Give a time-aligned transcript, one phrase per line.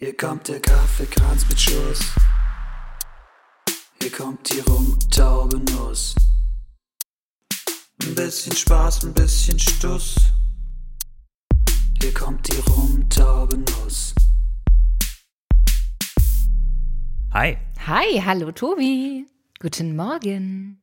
[0.00, 2.14] Hier kommt der Kaffeekranz mit Schuss.
[4.00, 6.14] Hier kommt die rumtaube Nuss.
[8.04, 10.14] Ein bisschen Spaß, ein bisschen Stuss.
[12.00, 14.14] Hier kommt die rumtaube Nuss.
[17.32, 17.56] Hi.
[17.84, 19.26] Hi, hallo Tobi.
[19.58, 20.80] Guten Morgen.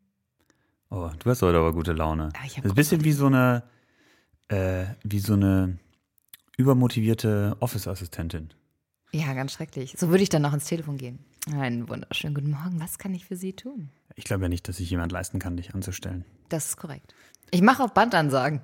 [0.89, 2.31] Oh, du hast heute aber gute Laune.
[2.35, 3.63] Ja, ich das ist ein bisschen wie so eine,
[4.49, 5.79] äh, wie so eine
[6.57, 8.49] übermotivierte Office-Assistentin.
[9.15, 9.95] Ja, ganz schrecklich.
[9.97, 11.19] So würde ich dann noch ins Telefon gehen.
[11.53, 12.81] Einen wunderschönen guten Morgen.
[12.81, 13.89] Was kann ich für Sie tun?
[14.15, 16.25] Ich glaube ja nicht, dass sich jemand leisten kann, dich anzustellen.
[16.49, 17.15] Das ist korrekt.
[17.51, 18.59] Ich mache auch Bandansagen.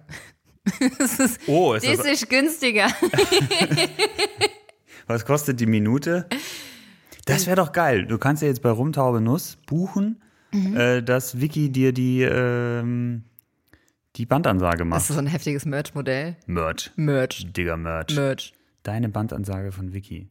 [1.00, 2.88] das ist, Oh, ist das das, ist günstiger.
[5.08, 6.28] was kostet die Minute?
[7.26, 8.06] Das wäre doch geil.
[8.06, 10.22] Du kannst ja jetzt bei Rumtaube Nuss buchen,
[10.54, 10.76] Mhm.
[10.76, 13.24] äh, dass Vicky dir die, ähm,
[14.18, 15.00] die Bandansage Das macht.
[15.02, 16.36] ist so ein heftiges Merch-Modell.
[16.46, 16.92] Merch.
[16.98, 17.48] Merch.
[17.54, 18.14] Digger Merch.
[18.16, 18.52] Merch.
[18.84, 20.28] Deine Bandansage von Vicky.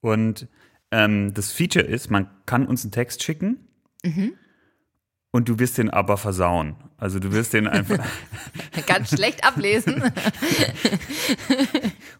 [0.00, 0.48] Und
[0.90, 3.68] ähm, das Feature ist, man kann uns einen Text schicken
[5.30, 6.76] und du wirst den aber versauen.
[6.96, 7.98] Also du wirst den einfach
[8.86, 10.02] Ganz schlecht ablesen.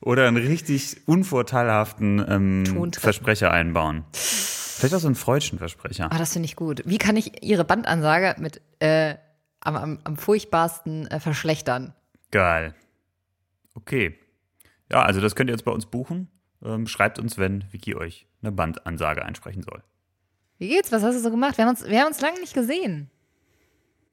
[0.01, 2.93] oder einen richtig unvorteilhaften ähm.
[2.93, 4.05] Versprecher einbauen.
[4.13, 6.13] Vielleicht auch so einen freudschen Versprecher.
[6.13, 6.83] Ah, das finde ich gut.
[6.85, 9.17] Wie kann ich Ihre Bandansage mit äh,
[9.61, 11.95] am, am, am furchtbarsten äh, verschlechtern?
[12.31, 12.75] Geil.
[13.75, 14.17] Okay.
[14.91, 16.29] Ja, also das könnt ihr jetzt bei uns buchen.
[16.65, 19.83] Ähm, schreibt uns, wenn Vicky euch eine Bandansage einsprechen soll.
[20.59, 20.91] Wie geht's?
[20.91, 21.57] Was hast du so gemacht?
[21.57, 23.11] Wir haben uns, wir haben uns lange nicht gesehen.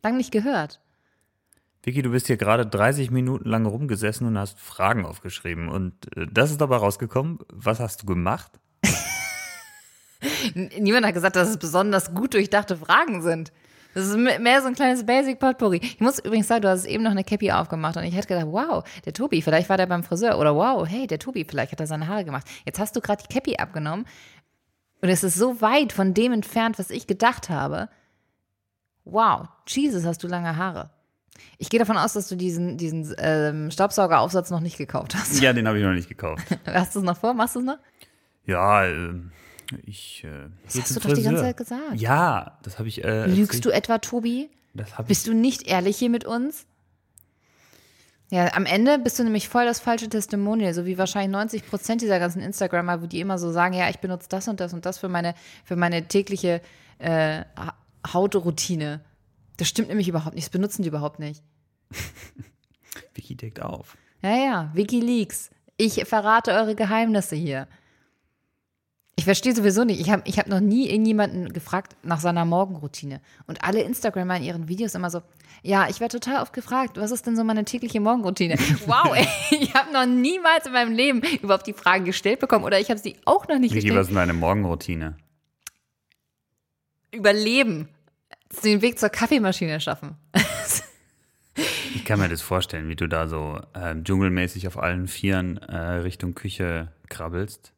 [0.03, 0.79] Lange nicht gehört.
[1.83, 5.69] Vicky, du bist hier gerade 30 Minuten lang rumgesessen und hast Fragen aufgeschrieben.
[5.69, 7.39] Und äh, das ist dabei rausgekommen.
[7.51, 8.59] Was hast du gemacht?
[10.53, 13.51] Niemand hat gesagt, dass es besonders gut durchdachte Fragen sind.
[13.95, 15.77] Das ist me- mehr so ein kleines Basic Potpourri.
[15.81, 18.45] Ich muss übrigens sagen, du hast eben noch eine Cappy aufgemacht und ich hätte gedacht,
[18.47, 21.79] wow, der Tobi, vielleicht war der beim Friseur oder wow, hey, der Tobi, vielleicht hat
[21.79, 22.45] er seine Haare gemacht.
[22.65, 24.05] Jetzt hast du gerade die Cappy abgenommen
[25.01, 27.89] und es ist so weit von dem entfernt, was ich gedacht habe.
[29.05, 30.89] Wow, Jesus, hast du lange Haare.
[31.57, 35.39] Ich gehe davon aus, dass du diesen, diesen ähm, Staubsaugeraufsatz noch nicht gekauft hast.
[35.41, 36.43] Ja, den habe ich noch nicht gekauft.
[36.65, 37.33] Hast du es noch vor?
[37.33, 37.77] Machst du es noch?
[38.45, 39.31] Ja, ähm,
[39.85, 40.23] ich.
[40.23, 41.95] Äh, Das hast du doch die ganze Zeit gesagt.
[41.95, 43.03] Ja, das habe ich.
[43.03, 44.49] Äh, Lügst du etwa, Tobi?
[44.73, 45.05] Das ich.
[45.05, 46.65] Bist du nicht ehrlich hier mit uns?
[48.31, 52.01] Ja, am Ende bist du nämlich voll das falsche Testimonial, so wie wahrscheinlich 90 Prozent
[52.01, 54.85] dieser ganzen Instagrammer, wo die immer so sagen, ja, ich benutze das und das und
[54.85, 56.59] das für meine, für meine tägliche
[56.97, 57.75] äh, Ha-
[58.11, 59.01] Hautroutine.
[59.57, 61.43] Das stimmt nämlich überhaupt nicht, das benutzen die überhaupt nicht.
[63.13, 63.95] Vicky deckt auf.
[64.21, 65.51] Ja, ja, Wikileaks.
[65.77, 67.67] Ich verrate eure Geheimnisse hier.
[69.25, 69.99] Ich verstehe sowieso nicht.
[69.99, 73.21] Ich habe ich hab noch nie irgendjemanden gefragt nach seiner Morgenroutine.
[73.47, 75.23] Und alle Instagrammer in ihren Videos immer so,
[75.63, 78.53] ja, ich werde total oft gefragt, was ist denn so meine tägliche Morgenroutine?
[78.85, 82.79] Wow, ey, ich habe noch niemals in meinem Leben überhaupt die Fragen gestellt bekommen oder
[82.79, 83.95] ich habe sie auch noch nicht Vicky, gestellt.
[83.95, 85.17] was ist denn deine Morgenroutine?
[87.11, 87.89] Überleben.
[88.63, 90.17] Den Weg zur Kaffeemaschine schaffen.
[91.95, 95.77] Ich kann mir das vorstellen, wie du da so ähm, dschungelmäßig auf allen Vieren äh,
[95.77, 97.74] Richtung Küche krabbelst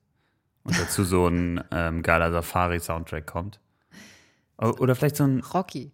[0.68, 3.60] und dazu so ein ähm, geiler Safari-Soundtrack kommt.
[4.60, 5.40] O- Oder vielleicht so ein.
[5.40, 5.92] Rocky.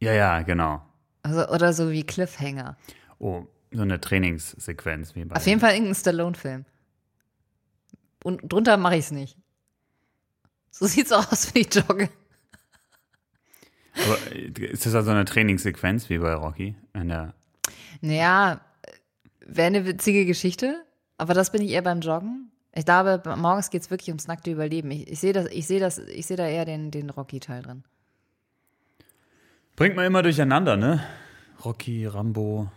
[0.00, 0.82] Ja, ja, genau.
[1.22, 2.76] Also, oder so wie Cliffhanger.
[3.18, 5.36] Oh, so eine Trainingssequenz wie bei.
[5.36, 6.64] Auf jeden Fall irgendein Stallone-Film.
[8.24, 9.36] Und drunter mache ich es nicht.
[10.70, 12.08] So sieht's auch aus, wenn ich jogge.
[13.94, 16.76] Aber äh, ist das also eine Trainingssequenz wie bei Rocky?
[16.94, 17.34] In der,
[18.00, 18.60] Naja,
[19.40, 20.84] wäre eine witzige Geschichte,
[21.16, 22.50] aber das bin ich eher beim Joggen.
[22.76, 24.90] Ich glaube, morgens geht's wirklich ums nackte Überleben.
[24.90, 27.84] Ich, ich sehe das, ich sehe das, ich sehe da eher den, den Rocky-Teil drin.
[29.76, 31.02] bringt man immer durcheinander, ne?
[31.64, 32.70] Rocky, Rambo.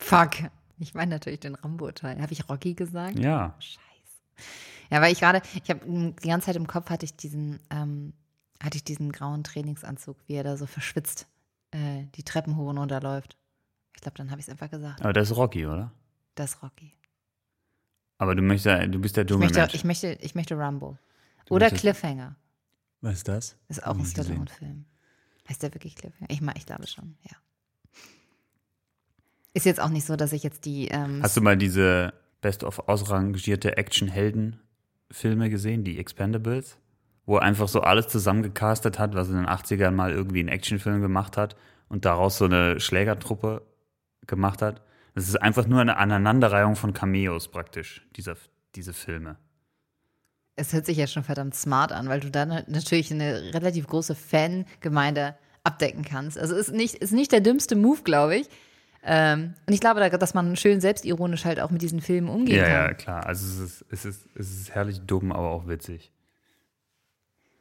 [0.00, 0.50] Fuck.
[0.80, 2.20] Ich meine natürlich den Rambo-Teil.
[2.20, 3.16] Habe ich Rocky gesagt?
[3.16, 3.54] Ja.
[4.90, 8.14] Ja, weil ich gerade, ich habe die ganze Zeit im Kopf hatte ich diesen, ähm,
[8.60, 11.28] hatte ich diesen grauen Trainingsanzug, wie er da so verschwitzt
[11.70, 13.36] äh, die Treppen hoch und runter läuft.
[13.94, 15.02] Ich glaube, dann habe ich es einfach gesagt.
[15.02, 15.92] Aber das ist Rocky, oder?
[16.34, 16.92] Das ist Rocky.
[18.24, 19.74] Aber du möchtest, ja- du bist der Ich dumme möchte, Mensch.
[19.74, 20.96] ich möchte, ich möchte Rambo.
[21.46, 22.36] Du Oder möchtest- Cliffhanger.
[23.02, 23.56] Was ist das?
[23.68, 24.08] Ist auch ein ich.
[24.08, 24.86] Stallone-Film.
[25.48, 26.30] Heißt der wirklich Cliffhanger?
[26.30, 27.36] Ich, ich glaube schon, ja.
[29.52, 30.88] Ist jetzt auch nicht so, dass ich jetzt die.
[30.88, 36.78] Ähm, Hast du mal diese best-of ausrangierte Action-Helden-Filme gesehen, die Expendables?
[37.26, 41.00] Wo er einfach so alles zusammengecastet hat, was in den 80ern mal irgendwie einen Actionfilm
[41.00, 41.56] gemacht hat
[41.88, 43.62] und daraus so eine Schlägertruppe
[44.26, 44.82] gemacht hat.
[45.14, 48.36] Das ist einfach nur eine Aneinanderreihung von Cameos praktisch, dieser,
[48.74, 49.36] diese Filme.
[50.56, 54.14] es hört sich ja schon verdammt smart an, weil du dann natürlich eine relativ große
[54.14, 56.38] Fangemeinde abdecken kannst.
[56.38, 58.48] Also ist nicht, ist nicht der dümmste Move, glaube ich.
[59.06, 62.56] Ähm, und ich glaube, da- dass man schön selbstironisch halt auch mit diesen Filmen umgehen
[62.56, 62.72] Ja, kann.
[62.72, 63.26] ja, klar.
[63.26, 66.10] Also es ist, es ist, es ist herrlich dumm, aber auch witzig.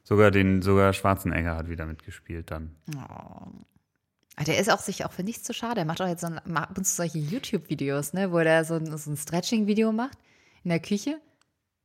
[0.03, 2.75] Sogar den, sogar Schwarzenegger hat wieder mitgespielt dann.
[2.97, 3.47] Ah,
[4.39, 5.81] Der ist auch sich auch für nichts zu schade.
[5.81, 8.75] Er macht auch jetzt so ein, ab und zu solche YouTube-Videos, ne, wo er so
[8.75, 10.18] ein, so ein Stretching-Video macht
[10.63, 11.21] in der Küche.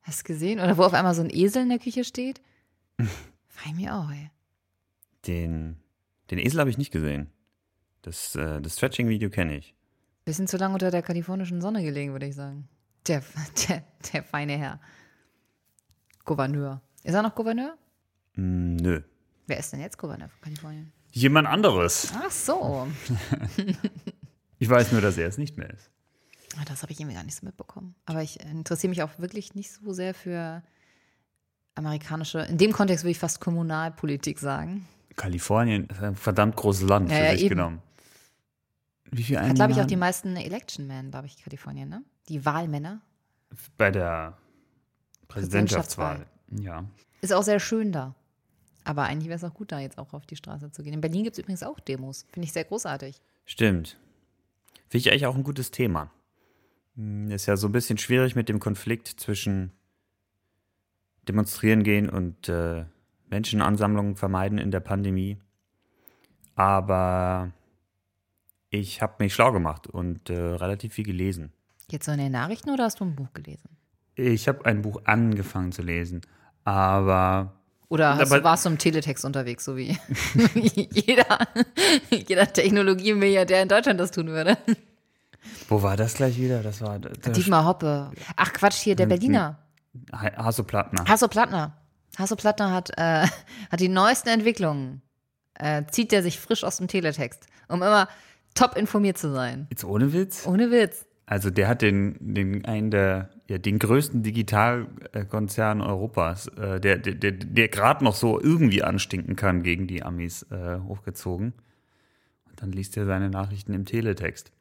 [0.03, 0.59] Hast du gesehen?
[0.59, 2.41] Oder wo auf einmal so ein Esel in der Küche steht.
[3.49, 4.31] Frei mir auch, ey.
[5.27, 5.77] Den,
[6.31, 7.31] den Esel habe ich nicht gesehen.
[8.03, 9.75] Das, äh, das Stretching-Video kenne ich.
[10.25, 12.69] Bisschen zu lange unter der kalifornischen Sonne gelegen, würde ich sagen.
[13.07, 13.23] Der,
[13.69, 14.81] der, der feine Herr.
[16.25, 16.81] Gouverneur.
[17.05, 17.77] Ist er noch Gouverneur?
[18.35, 19.03] Mm, nö.
[19.47, 20.93] Wer ist denn jetzt Gouverneur von Kalifornien?
[21.13, 22.13] Jemand anderes.
[22.15, 22.87] Ach so.
[24.61, 25.89] Ich weiß nur, dass er es nicht mehr ist.
[26.57, 27.95] Ah, Das habe ich irgendwie gar nicht so mitbekommen.
[28.07, 30.65] Aber ich interessiere mich auch wirklich nicht so sehr für
[31.77, 34.89] amerikanische, in dem Kontext würde ich fast Kommunalpolitik sagen.
[35.15, 37.49] Kalifornien ist ein verdammt großes Land Ja, für sich eben.
[37.51, 37.83] genommen.
[39.13, 39.55] Wie viel Hat, Einwohner?
[39.55, 42.03] glaube ich, auch die meisten Election Men, glaube ich, Kalifornien, ne?
[42.29, 43.01] Die Wahlmänner.
[43.77, 44.37] Bei der
[45.29, 46.27] Präsidentschaftswahl.
[46.51, 46.85] Ja.
[47.21, 48.15] Ist auch sehr schön da.
[48.89, 50.95] Aber eigentlich wäre es auch gut, da jetzt auch auf die Straße zu gehen.
[50.95, 52.25] In Berlin gibt es übrigens auch Demos.
[52.33, 53.21] Finde ich sehr großartig.
[53.45, 53.99] Stimmt.
[54.89, 56.11] Finde ich eigentlich auch ein gutes Thema.
[56.97, 59.73] Hm, Ist ja so ein bisschen schwierig mit dem Konflikt zwischen
[61.29, 62.87] demonstrieren gehen und äh,
[63.29, 65.37] Menschenansammlungen vermeiden in der Pandemie.
[66.55, 67.53] Aber
[68.71, 71.53] ich habe mich schlau gemacht und äh, relativ viel gelesen.
[71.91, 73.69] Jetzt so in den Nachrichten oder hast du ein Buch gelesen?
[74.15, 76.23] Ich habe ein Buch angefangen zu lesen,
[76.65, 77.53] aber
[77.91, 79.97] Oder du, warst du im Teletext unterwegs, so wie
[80.93, 81.39] jeder,
[82.11, 84.59] jeder Technologiemilliardär in Deutschland das tun würde?
[85.69, 86.63] wo war das gleich wieder?
[86.63, 88.11] Das war der Dietmar Hoppe.
[88.37, 89.59] Ach Quatsch, hier, der Berliner.
[90.13, 91.05] Hasso Plattner.
[91.09, 91.73] Hasso Plattner.
[92.19, 93.27] Hasso Plattner hat, äh,
[93.71, 95.03] hat die neuesten Entwicklungen.
[95.55, 98.09] Äh, zieht er sich frisch aus dem Teletext, um immer
[98.55, 99.67] top informiert zu sein.
[99.71, 100.47] Jetzt ohne Witz?
[100.47, 101.07] Ohne Witz.
[101.31, 107.15] Also der hat den, den einen der, ja, den größten Digitalkonzern Europas, äh, der, der,
[107.15, 111.53] der, der gerade noch so irgendwie anstinken kann gegen die Amis äh, hochgezogen.
[112.47, 114.53] Und dann liest er seine Nachrichten im Teletext.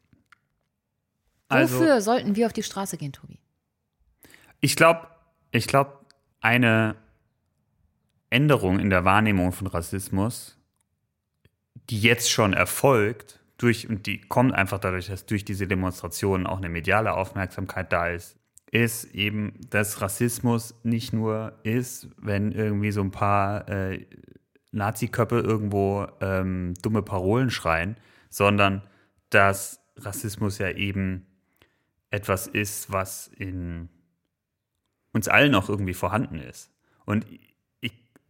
[1.48, 3.40] Also, Wofür sollten wir auf die Straße gehen, Tobi?
[4.60, 5.08] ich glaube,
[5.52, 5.94] ich glaube,
[6.42, 6.96] eine
[8.30, 10.58] Änderung in der Wahrnehmung von Rassismus,
[11.90, 16.58] die jetzt schon erfolgt, durch, und die kommt einfach dadurch, dass durch diese Demonstrationen auch
[16.58, 18.38] eine mediale Aufmerksamkeit da ist,
[18.72, 24.06] ist eben, dass Rassismus nicht nur ist, wenn irgendwie so ein paar äh,
[24.72, 27.98] Nazi-Köppe irgendwo ähm, dumme Parolen schreien,
[28.30, 28.84] sondern
[29.30, 31.26] dass Rassismus ja eben
[32.12, 33.90] etwas ist, was in
[35.14, 36.72] uns allen auch irgendwie vorhanden ist.
[37.06, 37.26] Und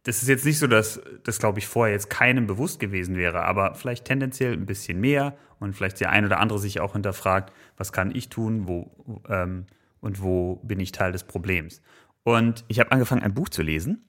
[0.08, 3.42] das ist jetzt nicht so, dass das, glaube ich, vorher jetzt keinem bewusst gewesen wäre,
[3.42, 7.52] aber vielleicht tendenziell ein bisschen mehr und vielleicht der ein oder andere sich auch hinterfragt,
[7.76, 8.90] was kann ich tun, wo
[9.28, 9.66] ähm,
[10.00, 11.82] und wo bin ich Teil des Problems.
[12.22, 14.02] Und ich habe angefangen, ein Buch zu lesen,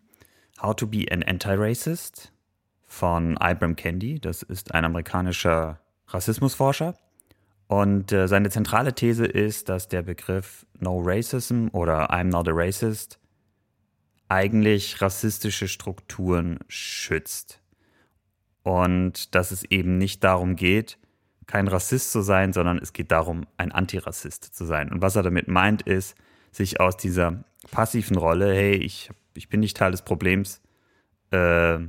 [0.61, 2.31] How to be an Anti-Racist
[2.87, 4.21] von Ibram Kendi.
[4.21, 6.95] Das ist ein amerikanischer Rassismusforscher.
[7.67, 12.53] Und äh, seine zentrale These ist, dass der Begriff No Racism oder I'm not a
[12.53, 13.19] racist
[14.29, 17.61] eigentlich rassistische Strukturen schützt.
[18.63, 20.97] Und dass es eben nicht darum geht,
[21.47, 24.91] kein Rassist zu sein, sondern es geht darum, ein Antirassist zu sein.
[24.91, 26.15] Und was er damit meint, ist,
[26.51, 30.61] sich aus dieser passiven Rolle, hey, ich, ich bin nicht Teil des Problems,
[31.31, 31.79] äh,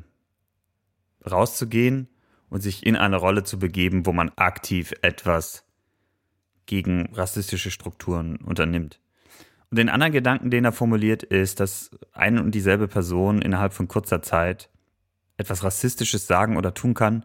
[1.31, 2.09] rauszugehen
[2.49, 5.65] und sich in eine Rolle zu begeben, wo man aktiv etwas
[6.65, 9.01] gegen rassistische Strukturen unternimmt.
[9.71, 13.87] Und den anderen Gedanken, den er formuliert, ist, dass eine und dieselbe Person innerhalb von
[13.87, 14.69] kurzer Zeit
[15.37, 17.25] etwas Rassistisches sagen oder tun kann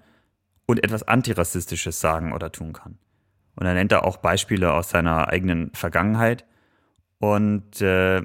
[0.68, 3.00] und etwas Antirassistisches sagen oder tun kann.
[3.56, 6.46] Und er nennt da auch Beispiele aus seiner eigenen Vergangenheit.
[7.20, 8.22] Und äh,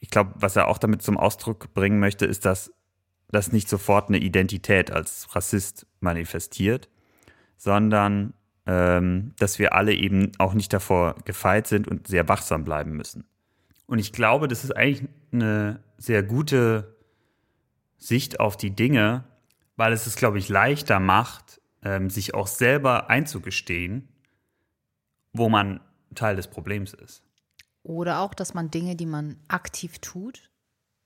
[0.00, 2.72] ich glaube, was er auch damit zum Ausdruck bringen möchte, ist, dass
[3.28, 6.88] das nicht sofort eine Identität als Rassist manifestiert,
[7.56, 8.34] sondern
[8.66, 13.24] ähm, dass wir alle eben auch nicht davor gefeit sind und sehr wachsam bleiben müssen.
[13.86, 16.96] Und ich glaube, das ist eigentlich eine sehr gute
[17.96, 19.24] Sicht auf die Dinge,
[19.76, 24.08] weil es es, glaube ich, leichter macht, ähm, sich auch selber einzugestehen,
[25.32, 25.80] wo man
[26.14, 27.22] Teil des Problems ist.
[27.82, 30.49] Oder auch, dass man Dinge, die man aktiv tut,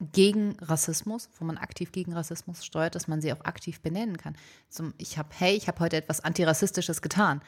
[0.00, 4.36] gegen Rassismus, wo man aktiv gegen Rassismus steuert, dass man sie auch aktiv benennen kann.
[4.68, 7.40] Zum, ich habe, hey, ich habe heute etwas Antirassistisches getan.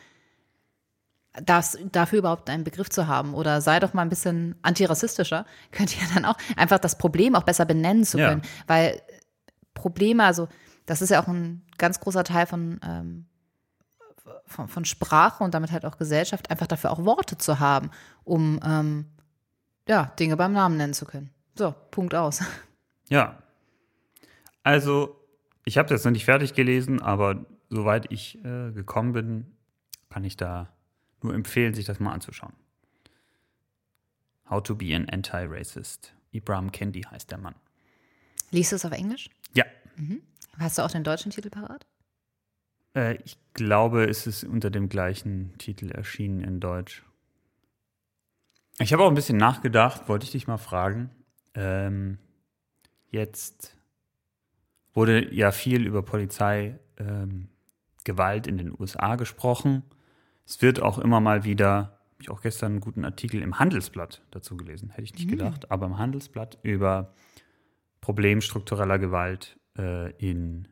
[1.44, 5.96] Das, dafür überhaupt einen Begriff zu haben oder sei doch mal ein bisschen antirassistischer, könnte
[5.96, 8.28] ja dann auch einfach das Problem auch besser benennen zu Ja.
[8.30, 8.42] können.
[8.66, 9.02] Weil
[9.74, 10.48] Probleme, also
[10.86, 13.26] das ist ja auch ein ganz großer Teil von, ähm,
[14.46, 17.90] von, von Sprache und damit halt auch Gesellschaft, einfach dafür auch Worte zu haben,
[18.24, 19.06] um ähm,
[19.88, 21.30] ja, Dinge beim Namen nennen zu können.
[21.56, 22.42] So, Punkt aus.
[23.08, 23.42] Ja.
[24.62, 25.16] Also,
[25.64, 29.56] ich habe das noch nicht fertig gelesen, aber soweit ich äh, gekommen bin,
[30.10, 30.72] kann ich da
[31.22, 32.52] nur empfehlen, sich das mal anzuschauen.
[34.48, 36.14] How to be an Anti-Racist.
[36.32, 37.54] Ibrahim Kendi heißt der Mann.
[38.50, 39.28] Liest du es auf Englisch?
[39.54, 39.64] Ja.
[40.58, 41.86] Hast du auch den deutschen Titel parat?
[42.94, 47.04] Äh, ich glaube, es ist unter dem gleichen Titel erschienen in Deutsch.
[48.78, 51.10] Ich habe auch ein bisschen nachgedacht, wollte ich dich mal fragen.
[51.56, 52.18] Ähm,
[53.10, 53.74] jetzt
[54.92, 57.48] wurde ja viel über Polizeigewalt ähm,
[58.46, 59.82] in den USA gesprochen.
[60.46, 64.22] Es wird auch immer mal wieder, habe ich auch gestern einen guten Artikel im Handelsblatt
[64.30, 67.12] dazu gelesen, hätte ich nicht gedacht, aber im Handelsblatt über
[68.00, 70.68] Problem struktureller Gewalt äh, in,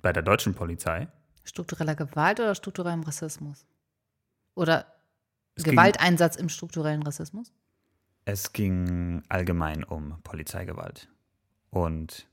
[0.00, 1.08] bei der deutschen Polizei.
[1.44, 3.66] Struktureller Gewalt oder strukturellem Rassismus?
[4.54, 4.86] Oder
[5.56, 7.52] Es Gewalteinsatz im strukturellen Rassismus?
[8.24, 11.08] Es ging allgemein um Polizeigewalt
[11.70, 12.28] und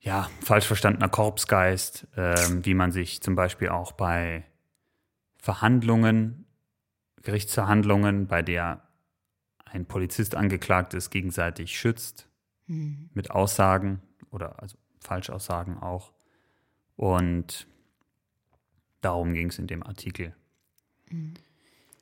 [0.00, 4.44] ja, falsch verstandener Korpsgeist, ähm, wie man sich zum Beispiel auch bei
[5.36, 6.46] Verhandlungen,
[7.22, 8.82] Gerichtsverhandlungen, bei der
[9.64, 12.28] ein Polizist angeklagt ist, gegenseitig schützt
[13.14, 14.00] mit Aussagen
[14.30, 16.12] oder also Falschaussagen auch.
[16.96, 17.66] Und
[19.00, 20.34] darum ging es in dem Artikel.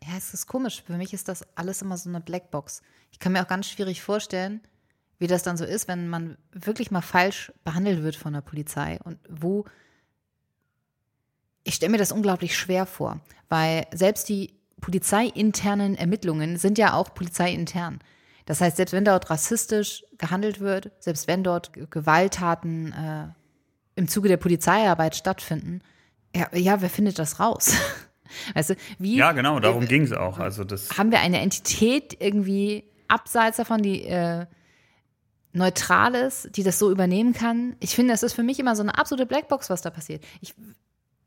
[0.06, 0.82] Ja, es ist komisch.
[0.84, 2.82] Für mich ist das alles immer so eine Blackbox.
[3.12, 4.60] Ich kann mir auch ganz schwierig vorstellen,
[5.18, 8.98] wie das dann so ist, wenn man wirklich mal falsch behandelt wird von der Polizei
[9.04, 9.64] und wo.
[11.62, 17.14] Ich stelle mir das unglaublich schwer vor, weil selbst die polizeiinternen Ermittlungen sind ja auch
[17.14, 18.00] polizeiintern.
[18.46, 23.28] Das heißt, selbst wenn dort rassistisch gehandelt wird, selbst wenn dort Gewalttaten äh,
[23.94, 25.82] im Zuge der Polizeiarbeit stattfinden,
[26.34, 27.76] ja, ja, wer findet das raus?
[28.54, 30.38] Weißt du, wie Ja, genau, darum ging es auch.
[30.38, 34.46] Also das haben wir eine Entität irgendwie abseits davon, die äh,
[35.52, 37.76] neutral ist, die das so übernehmen kann?
[37.80, 40.24] Ich finde, das ist für mich immer so eine absolute Blackbox, was da passiert.
[40.40, 40.54] Ich,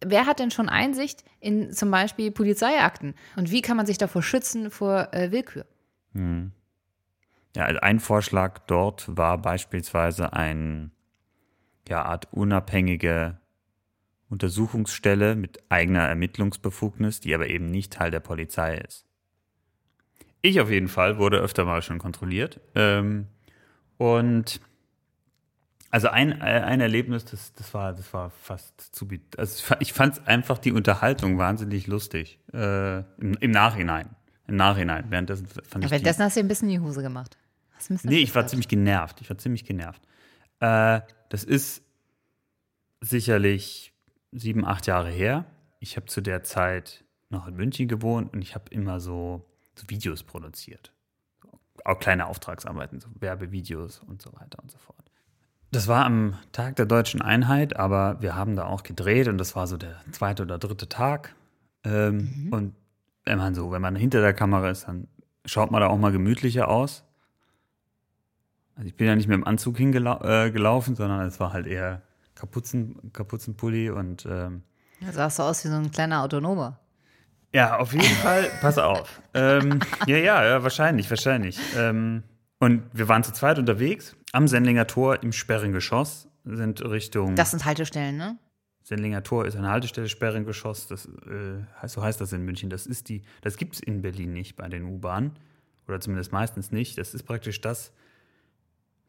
[0.03, 3.15] wer hat denn schon Einsicht in zum Beispiel Polizeiakten?
[3.35, 5.65] Und wie kann man sich davor schützen vor äh, Willkür?
[7.55, 10.91] Ja, also ein Vorschlag dort war beispielsweise ein
[11.87, 13.37] ja, Art unabhängige
[14.29, 19.05] Untersuchungsstelle mit eigener Ermittlungsbefugnis, die aber eben nicht Teil der Polizei ist.
[20.41, 22.59] Ich auf jeden Fall wurde öfter mal schon kontrolliert.
[22.75, 23.27] Ähm,
[23.97, 24.59] und
[25.91, 29.07] also ein, äh, ein Erlebnis, das, das, war, das war fast zu.
[29.37, 32.39] Also ich fa- ich fand es einfach die Unterhaltung wahnsinnig lustig.
[32.53, 34.09] Äh, im, Im Nachhinein.
[34.47, 35.05] Im Nachhinein.
[35.09, 37.37] Währenddessen fand ich Währenddessen hast du dir ein bisschen in die Hose gemacht.
[38.03, 39.21] Nee, ich war ziemlich genervt.
[39.21, 40.01] Ich war ziemlich genervt.
[40.59, 41.81] Äh, das ist
[43.01, 43.93] sicherlich
[44.37, 45.45] sieben, acht Jahre her.
[45.79, 49.89] Ich habe zu der Zeit noch in München gewohnt und ich habe immer so, so
[49.89, 50.91] Videos produziert.
[51.83, 55.11] Auch kleine Auftragsarbeiten, so Werbevideos und so weiter und so fort.
[55.71, 59.55] Das war am Tag der deutschen Einheit, aber wir haben da auch gedreht und das
[59.55, 61.35] war so der zweite oder dritte Tag.
[61.83, 62.75] Ähm, Und
[63.25, 65.07] wenn man so, wenn man hinter der Kamera ist, dann
[65.45, 67.03] schaut man da auch mal gemütlicher aus.
[68.75, 71.67] Also ich bin ja nicht mit dem Anzug hingelaufen, äh, gelaufen, sondern es war halt
[71.67, 72.01] eher
[72.35, 74.63] Kapuzen, Kapuzenpulli und ähm,
[75.01, 76.79] Da sahst du aus wie so ein kleiner Autonomer.
[77.53, 79.21] ja, auf jeden Fall, pass auf.
[79.33, 81.57] Ähm, ja, ja, ja, wahrscheinlich, wahrscheinlich.
[81.75, 82.23] Ähm,
[82.59, 87.65] und wir waren zu zweit unterwegs am Sendlinger Tor im Sperrengeschoss, sind Richtung Das sind
[87.65, 88.37] Haltestellen, ne?
[88.83, 92.69] Sendlinger Tor ist eine Haltestelle Sperrengeschoss, das äh, heißt, so heißt das in München.
[92.69, 95.31] Das ist die, das gibt es in Berlin nicht bei den U-Bahnen
[95.87, 96.97] oder zumindest meistens nicht.
[96.97, 97.91] Das ist praktisch das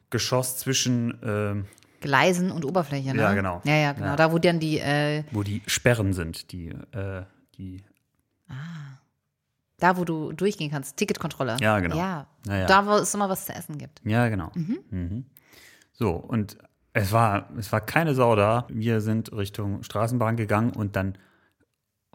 [0.09, 1.67] Geschoss zwischen ähm,
[2.01, 3.21] Gleisen und Oberfläche, ne?
[3.21, 3.61] Ja, genau.
[3.65, 4.07] Ja, ja, genau.
[4.07, 4.17] Ja.
[4.17, 7.23] Da, wo dann die, äh, wo die Sperren sind, die, äh,
[7.57, 7.83] die,
[9.79, 11.57] da, wo du durchgehen kannst, Ticketkontrolle.
[11.61, 11.97] Ja, genau.
[11.97, 12.27] Ja.
[12.47, 12.67] Ja.
[12.67, 14.01] Da, wo es immer was zu essen gibt.
[14.05, 14.51] ja, genau.
[14.55, 15.27] Mhm.
[15.93, 16.59] So, und
[16.93, 18.67] es war, es war keine Sau da.
[18.69, 21.19] Wir sind Richtung Straßenbahn gegangen und dann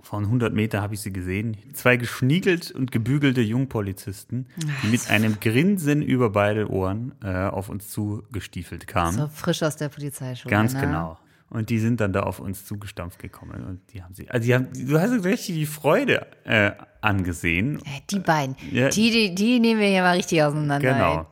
[0.01, 1.57] von 100 Meter habe ich sie gesehen.
[1.73, 4.47] Zwei geschniegelt und gebügelte Jungpolizisten,
[4.83, 9.17] die mit einem Grinsen über beide Ohren äh, auf uns zugestiefelt kamen.
[9.17, 10.51] So frisch aus der Polizeischule.
[10.51, 10.81] Ganz ne?
[10.81, 11.17] genau.
[11.49, 14.55] Und die sind dann da auf uns zugestampft gekommen und die haben sie, also die
[14.55, 17.79] haben, du hast richtig die Freude äh, angesehen.
[17.79, 18.55] Äh, Die beiden.
[18.71, 18.87] Ja.
[18.87, 20.93] Die, die, die nehmen wir hier mal richtig auseinander.
[20.93, 21.27] Genau.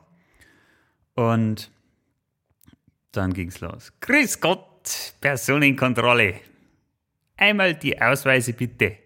[1.14, 1.70] Und
[3.12, 3.92] dann ging's los.
[4.00, 6.34] Grüß Gott, Personenkontrolle.
[7.40, 8.96] Einmal die Ausweise bitte.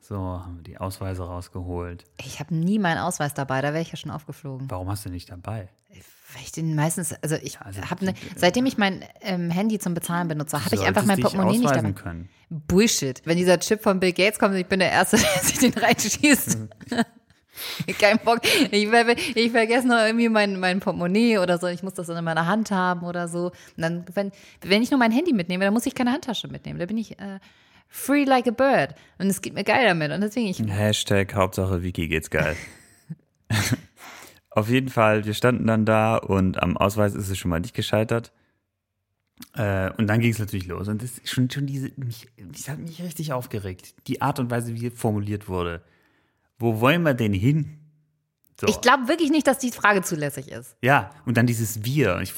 [0.00, 2.04] So, haben wir die Ausweise rausgeholt.
[2.24, 4.70] Ich habe nie meinen Ausweis dabei, da wäre ich ja schon aufgeflogen.
[4.70, 5.68] Warum hast du nicht dabei?
[6.34, 9.94] weil ich den meistens, also ich Also, habe ne, seitdem ich mein ähm, Handy zum
[9.94, 11.92] Bezahlen benutze, habe ich einfach mein Portemonnaie nicht dabei.
[11.92, 12.28] können.
[12.50, 13.22] Bullshit.
[13.24, 16.58] Wenn dieser Chip von Bill Gates kommt, ich bin der Erste, der sich den reinschießt.
[17.98, 18.40] Kein Bock.
[18.70, 18.88] Ich,
[19.34, 21.66] ich vergesse noch irgendwie mein, mein Portemonnaie oder so.
[21.66, 23.46] Ich muss das dann in meiner Hand haben oder so.
[23.46, 24.32] Und dann, wenn,
[24.62, 26.78] wenn ich nur mein Handy mitnehme, dann muss ich keine Handtasche mitnehmen.
[26.78, 27.38] Da bin ich äh,
[27.88, 28.94] free like a bird.
[29.18, 30.12] Und es geht mir geil damit.
[30.12, 32.56] Und deswegen, ich, Hashtag Hauptsache Wiki geht's geil.
[34.50, 37.74] Auf jeden Fall, wir standen dann da und am Ausweis ist es schon mal nicht
[37.74, 38.32] gescheitert.
[39.54, 40.88] Äh, und dann ging es natürlich los.
[40.88, 43.94] Und das schon, schon diese, mich, das hat mich richtig aufgeregt.
[44.06, 45.82] Die Art und Weise, wie formuliert wurde.
[46.58, 47.78] Wo wollen wir denn hin?
[48.60, 48.66] So.
[48.68, 50.76] ich glaube wirklich nicht, dass die Frage zulässig ist.
[50.80, 52.20] Ja, und dann dieses Wir.
[52.20, 52.32] Ich,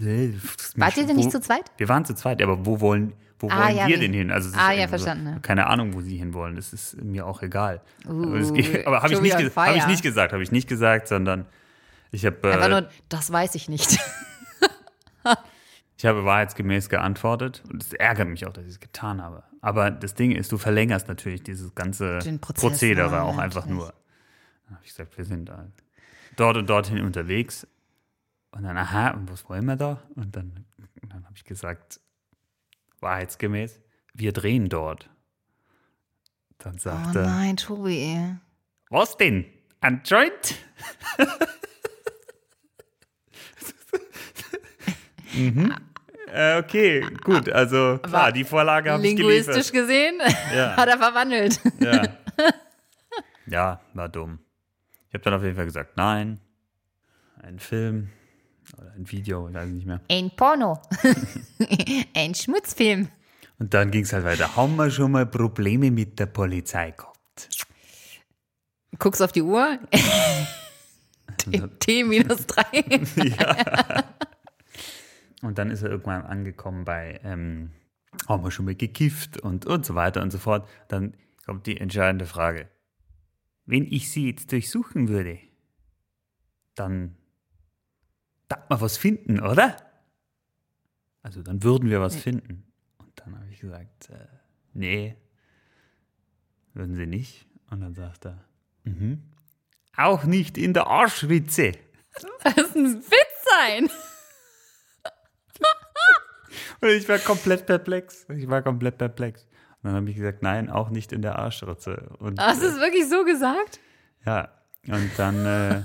[0.00, 0.32] äh,
[0.76, 1.64] Wart ihr denn wo- nicht zu zweit?
[1.78, 4.30] Wir waren zu zweit, aber wo wollen, wo Ah, wollen ja, wir denn hin?
[4.30, 5.38] Also Ah, ja, irgendwie verstanden, ja.
[5.40, 6.54] Keine Ahnung, wo sie hinwollen.
[6.54, 7.80] Das ist mir auch egal.
[8.06, 11.46] Uh, aber aber habe ich, nicht hab ich nicht gesagt, habe ich nicht gesagt, sondern
[12.12, 13.98] ich habe Einfach äh, nur, das weiß ich nicht.
[16.04, 19.42] ich habe wahrheitsgemäß geantwortet und es ärgert mich auch, dass ich es getan habe.
[19.62, 23.84] Aber das Ding ist, du verlängerst natürlich dieses ganze Prozess, Prozedere ja, auch einfach natürlich.
[23.84, 23.94] nur.
[24.66, 25.66] Dann habe ich gesagt, wir sind da
[26.36, 27.66] dort und dorthin unterwegs.
[28.50, 30.02] Und dann, aha, und was wollen wir da?
[30.14, 30.66] Und dann,
[31.08, 32.00] dann habe ich gesagt,
[33.00, 33.80] wahrheitsgemäß,
[34.12, 35.08] wir drehen dort.
[36.58, 38.36] Dann Oh sagte, nein, Tobi.
[38.90, 39.46] was denn?
[39.80, 40.54] Ein Joint?
[45.34, 45.74] mhm.
[46.34, 49.72] Äh, okay, gut, also klar, die Vorlage habe ich Linguistisch geliefert.
[49.72, 50.14] gesehen
[50.54, 50.76] Ja.
[50.76, 51.60] hat er verwandelt.
[51.78, 52.02] Ja.
[53.46, 54.40] ja, war dumm.
[55.08, 56.40] Ich habe dann auf jeden Fall gesagt, nein,
[57.40, 58.10] ein Film
[58.76, 60.00] oder ein Video, ich weiß nicht mehr.
[60.10, 60.80] Ein Porno.
[62.14, 63.08] Ein Schmutzfilm.
[63.58, 64.56] Und dann ging es halt weiter.
[64.56, 67.48] Haben wir schon mal Probleme mit der Polizei gehabt?
[68.98, 69.78] Guckst auf die Uhr.
[71.36, 72.84] T, T minus drei.
[75.44, 77.70] Und dann ist er irgendwann angekommen bei, ähm,
[78.28, 80.68] haben wir schon mal gekifft und, und so weiter und so fort.
[80.88, 82.68] Dann kommt die entscheidende Frage.
[83.66, 85.38] Wenn ich sie jetzt durchsuchen würde,
[86.74, 87.16] dann
[88.48, 89.76] darf man was finden, oder?
[91.22, 92.64] Also dann würden wir was finden.
[92.98, 94.26] Und dann habe ich gesagt, äh,
[94.72, 95.16] nee,
[96.72, 97.46] würden sie nicht.
[97.70, 98.44] Und dann sagt er,
[98.84, 99.22] mhm,
[99.96, 101.72] auch nicht in der Arschritze.
[102.44, 103.90] Das ist ein Witz sein.
[106.84, 108.26] Und ich war komplett perplex.
[108.36, 109.46] Ich war komplett perplex.
[109.82, 112.10] Und dann habe ich gesagt, nein, auch nicht in der Arschritze.
[112.18, 113.80] Und Hast du es wirklich so gesagt?
[114.26, 114.50] ja,
[114.86, 115.82] und dann, äh,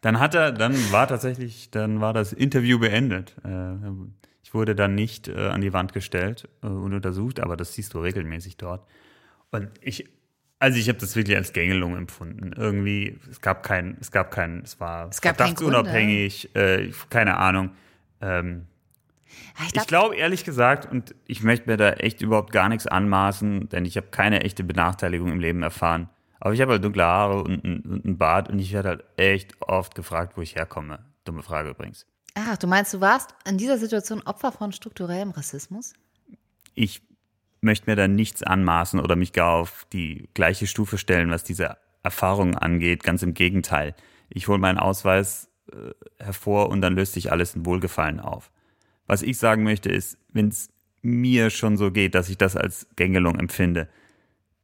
[0.00, 3.36] dann hat er, dann war tatsächlich, dann war das Interview beendet.
[3.44, 3.74] Äh,
[4.42, 7.92] ich wurde dann nicht äh, an die Wand gestellt äh, und untersucht, aber das siehst
[7.92, 8.86] du regelmäßig dort.
[9.50, 10.08] Und ich,
[10.58, 12.54] also ich habe das wirklich als Gängelung empfunden.
[12.56, 17.36] Irgendwie, es gab kein, es gab kein, es war Es gab keinen verdachtsunabhängig, äh, keine
[17.36, 17.72] Ahnung.
[18.22, 18.64] Ähm,
[19.60, 22.86] Ich ich glaub, glaube ehrlich gesagt, und ich möchte mir da echt überhaupt gar nichts
[22.86, 26.08] anmaßen, denn ich habe keine echte Benachteiligung im Leben erfahren.
[26.40, 29.94] Aber ich habe halt dunkle Haare und einen Bart und ich werde halt echt oft
[29.94, 31.00] gefragt, wo ich herkomme.
[31.24, 32.06] Dumme Frage übrigens.
[32.34, 35.94] ach, du meinst, du warst in dieser Situation Opfer von strukturellem Rassismus?
[36.74, 37.02] Ich
[37.60, 41.76] möchte mir da nichts anmaßen oder mich gar auf die gleiche Stufe stellen, was diese
[42.02, 43.02] Erfahrungen angeht.
[43.02, 43.94] Ganz im Gegenteil.
[44.28, 45.90] Ich hole meinen Ausweis äh,
[46.22, 48.52] hervor und dann löst sich alles in Wohlgefallen auf.
[49.08, 50.70] Was ich sagen möchte ist, wenn es
[51.02, 53.88] mir schon so geht, dass ich das als Gängelung empfinde,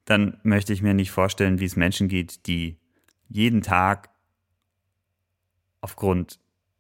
[0.05, 2.79] dann möchte ich mir nicht vorstellen, wie es Menschen geht, die
[3.29, 4.11] jeden Tag
[5.81, 6.39] aufgrund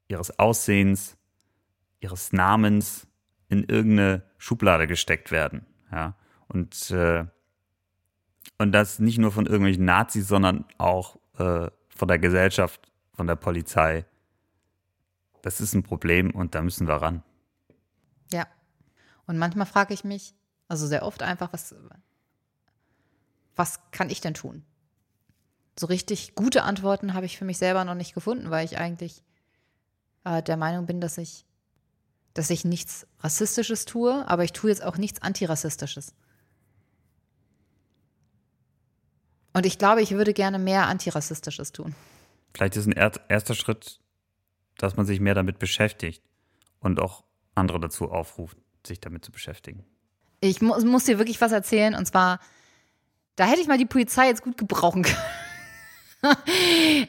[0.08, 1.16] ihres Aussehens,
[2.00, 3.06] ihres Namens
[3.48, 5.64] in irgendeine Schublade gesteckt werden.
[5.90, 6.16] Ja?
[6.48, 7.24] Und, äh,
[8.58, 13.36] und das nicht nur von irgendwelchen Nazis, sondern auch äh, von der Gesellschaft, von der
[13.36, 14.04] Polizei.
[15.40, 17.22] Das ist ein Problem und da müssen wir ran.
[18.32, 18.46] Ja.
[19.26, 20.34] Und manchmal frage ich mich,
[20.68, 21.74] also sehr oft einfach, was,
[23.56, 24.64] was kann ich denn tun?
[25.78, 29.22] So richtig gute Antworten habe ich für mich selber noch nicht gefunden, weil ich eigentlich
[30.24, 31.44] äh, der Meinung bin, dass ich,
[32.32, 36.14] dass ich nichts Rassistisches tue, aber ich tue jetzt auch nichts Antirassistisches.
[39.52, 41.94] Und ich glaube, ich würde gerne mehr Antirassistisches tun.
[42.54, 44.00] Vielleicht ist ein er erster Schritt,
[44.78, 46.22] dass man sich mehr damit beschäftigt
[46.80, 49.84] und auch andere dazu aufruft, sich damit zu beschäftigen.
[50.40, 52.40] Ich mu muss dir wirklich was erzählen und zwar,
[53.36, 55.02] da hätte ich mal die Polizei jetzt gut gebrauchen
[56.22, 56.36] können.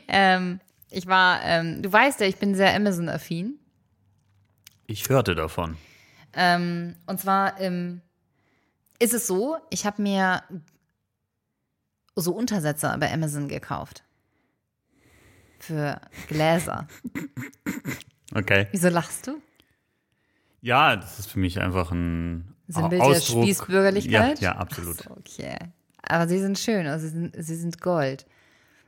[0.08, 3.60] ähm, ich war, ähm, du weißt ja, ich bin sehr Amazon-affin.
[4.88, 5.77] Ich hörte davon.
[6.34, 8.01] Ähm, und zwar ähm,
[8.99, 10.43] ist es so, ich habe mir
[12.15, 14.03] so Untersetzer bei Amazon gekauft.
[15.60, 16.88] Für Gläser.
[18.34, 18.67] Okay.
[18.71, 19.41] Wieso lachst du?
[20.65, 23.43] Ja, das ist für mich einfach ein der Ausdruck.
[23.43, 24.39] Spießbürgerlichkeit?
[24.39, 24.97] Ja, ja absolut.
[24.97, 25.60] So, okay.
[26.01, 28.25] Aber sie sind schön, also sie sind, sie sind Gold.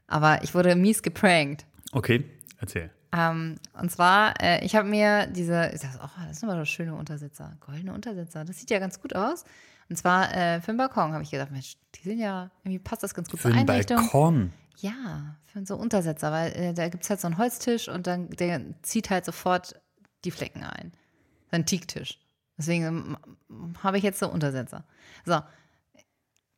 [0.08, 1.68] Aber ich wurde mies geprankt.
[1.92, 2.26] Okay,
[2.60, 2.90] erzähl.
[3.16, 6.66] Ähm, und zwar, äh, ich habe mir diese, ich dachte, oh, das sind aber doch
[6.66, 9.44] schöne Untersetzer, goldene Untersetzer, das sieht ja ganz gut aus.
[9.88, 13.04] Und zwar äh, für den Balkon habe ich gedacht, Mensch, die sind ja, irgendwie passt
[13.04, 13.98] das ganz gut Für zur den Einrichtung.
[13.98, 14.52] Balkon.
[14.78, 18.32] Ja, für so Untersetzer, weil äh, da gibt es halt so einen Holztisch und dann
[18.32, 19.80] der zieht halt sofort
[20.26, 20.92] die Flecken ein.
[21.50, 22.20] So ein Teaktisch.
[22.58, 23.18] Deswegen ähm,
[23.84, 24.84] habe ich jetzt so Untersetzer.
[25.26, 25.40] So.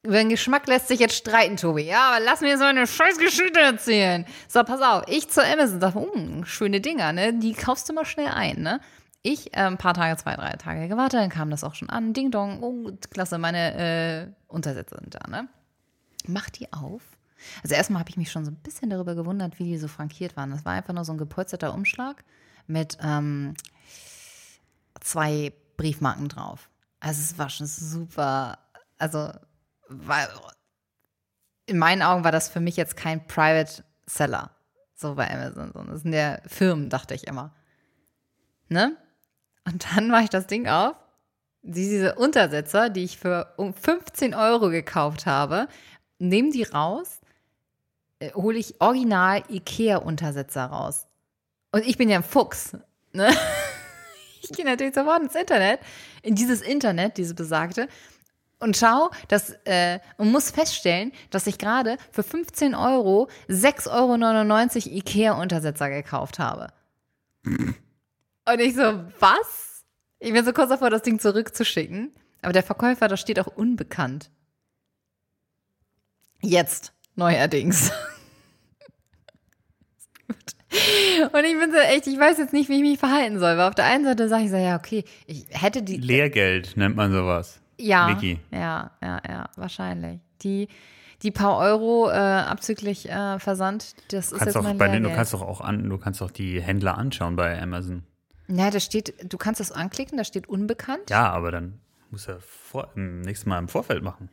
[0.02, 1.82] Über den Geschmack lässt sich jetzt streiten, Tobi.
[1.84, 4.26] Ja, aber lass mir so eine scheiß Geschichte erzählen.
[4.48, 5.04] So, pass auf.
[5.08, 7.34] Ich zu Amazon sage, uh, schöne Dinger, ne?
[7.34, 8.80] Die kaufst du mal schnell ein, ne?
[9.22, 12.14] Ich äh, ein paar Tage, zwei, drei Tage gewartet, dann kam das auch schon an.
[12.14, 15.50] Ding dong, oh, klasse, meine äh, Untersetzer sind da, ne?
[16.26, 17.02] Mach die auf.
[17.64, 20.38] Also erstmal habe ich mich schon so ein bisschen darüber gewundert, wie die so frankiert
[20.38, 20.52] waren.
[20.52, 22.24] Das war einfach nur so ein gepolsterter Umschlag
[22.68, 23.56] mit ähm,
[25.02, 26.70] zwei Briefmarken drauf.
[27.00, 28.58] Also es war schon super.
[28.98, 29.32] Also
[29.88, 30.28] war,
[31.66, 34.52] in meinen Augen war das für mich jetzt kein Private Seller.
[34.96, 35.88] So bei Amazon.
[35.88, 37.54] Das sind ja Firmen, dachte ich immer.
[38.68, 38.98] Ne?
[39.66, 40.96] Und dann mache ich das Ding auf.
[41.62, 45.68] Diese Untersetzer, die ich für um 15 Euro gekauft habe,
[46.18, 47.20] nehme die raus,
[48.20, 51.08] äh, hole ich original Ikea-Untersetzer raus.
[51.72, 52.78] Und ich bin ja ein Fuchs.
[53.12, 53.30] Ne?
[54.50, 55.80] Ich gehe natürlich sofort ins Internet,
[56.24, 57.88] in dieses Internet, diese besagte,
[58.60, 64.98] und schau, dass, äh, und muss feststellen, dass ich gerade für 15 Euro 6,99 Euro
[64.98, 66.68] Ikea-Untersetzer gekauft habe.
[67.46, 69.86] Und ich so, was?
[70.20, 72.14] Ich bin so kurz davor, das Ding zurückzuschicken.
[72.42, 74.30] Aber der Verkäufer, da steht auch unbekannt.
[76.42, 77.92] Jetzt, neuerdings.
[80.72, 83.58] Und ich bin so echt, ich weiß jetzt nicht, wie ich mich verhalten soll.
[83.58, 85.98] Weil auf der einen Seite sage ich so, ja, okay, ich hätte die.
[85.98, 87.60] Lehrgeld nennt man sowas.
[87.78, 88.40] Ja, Vicky.
[88.52, 90.20] ja, ja, ja, wahrscheinlich.
[90.44, 90.68] Die,
[91.24, 95.00] die paar Euro äh, abzüglich äh, Versand, das ist jetzt auch mein bei den, du
[95.10, 95.16] Lehrgeld.
[95.16, 98.04] kannst doch auch an, du kannst doch die Händler anschauen bei Amazon.
[98.48, 101.10] Ja, da steht, du kannst das anklicken, da steht unbekannt.
[101.10, 101.80] Ja, aber dann
[102.12, 104.30] muss er vor, im nächsten Mal im Vorfeld machen.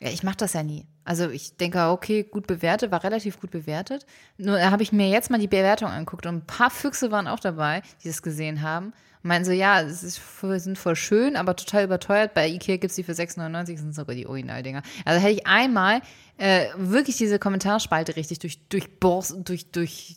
[0.00, 0.86] Ja, ich mache das ja nie.
[1.04, 4.04] Also ich denke, okay, gut bewertet, war relativ gut bewertet.
[4.36, 7.40] Nur habe ich mir jetzt mal die Bewertung angeguckt und ein paar Füchse waren auch
[7.40, 8.92] dabei, die es gesehen haben.
[9.22, 12.34] Meinen so, ja, es ist sind voll schön, aber total überteuert.
[12.34, 14.82] Bei Ikea gibt es die für 6,99, sind sogar die Originaldinger.
[15.04, 16.00] Also hätte ich einmal
[16.36, 20.16] äh, wirklich diese Kommentarspalte richtig durch, durchborst, durch, durch,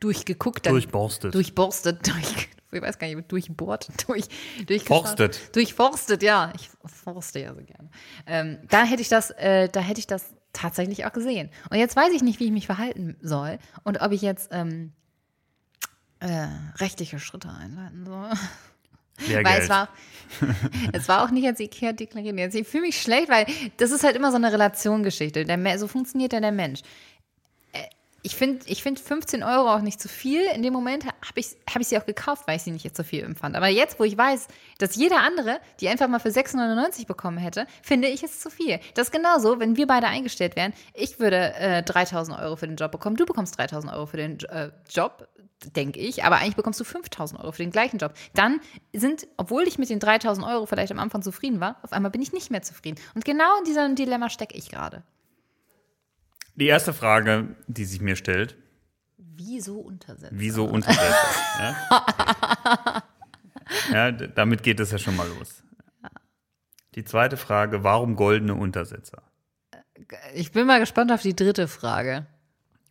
[0.00, 0.66] durchgeguckt.
[0.66, 1.34] Dann, Durchborstet.
[1.34, 4.26] Durchborstet, durch, ich weiß gar nicht, durchbohrt, durch,
[4.66, 4.86] durchgeschaut.
[4.86, 5.54] Forstet.
[5.56, 6.52] Durchforstet, ja.
[6.54, 7.90] Ich forste ja so gerne.
[8.26, 11.50] Ähm, da hätte ich das, äh, da hätte ich das tatsächlich auch gesehen.
[11.70, 14.92] Und jetzt weiß ich nicht, wie ich mich verhalten soll und ob ich jetzt ähm,
[16.20, 18.30] äh, rechtliche Schritte einleiten soll.
[19.18, 19.62] Weil Lehrgeld.
[19.62, 19.88] es war,
[20.92, 22.36] es war auch nicht als Ikea deklariert.
[22.36, 23.46] Jetzt, ich fühle mich schlecht, weil
[23.78, 25.46] das ist halt immer so eine Relationsgeschichte.
[25.78, 26.80] So funktioniert ja der Mensch.
[28.26, 30.42] Ich finde ich find 15 Euro auch nicht zu viel.
[30.52, 32.96] In dem Moment habe ich, hab ich sie auch gekauft, weil ich sie nicht jetzt
[32.96, 33.54] so viel empfand.
[33.54, 37.68] Aber jetzt, wo ich weiß, dass jeder andere die einfach mal für 6,99 bekommen hätte,
[37.84, 38.80] finde ich es zu viel.
[38.94, 40.72] Das ist genauso, wenn wir beide eingestellt wären.
[40.92, 44.40] Ich würde äh, 3000 Euro für den Job bekommen, du bekommst 3000 Euro für den
[44.40, 45.28] äh, Job,
[45.76, 46.24] denke ich.
[46.24, 48.12] Aber eigentlich bekommst du 5000 Euro für den gleichen Job.
[48.34, 48.58] Dann
[48.92, 52.22] sind, obwohl ich mit den 3000 Euro vielleicht am Anfang zufrieden war, auf einmal bin
[52.22, 52.98] ich nicht mehr zufrieden.
[53.14, 55.04] Und genau in diesem Dilemma stecke ich gerade.
[56.56, 58.56] Die erste Frage, die sich mir stellt,
[59.18, 60.34] Wieso untersetzen?
[60.38, 61.14] wieso Untersetzer?
[61.58, 63.02] ja?
[63.92, 65.62] ja, damit geht es ja schon mal los.
[66.94, 69.22] Die zweite Frage, warum goldene Untersetzer?
[70.34, 72.26] Ich bin mal gespannt auf die dritte Frage.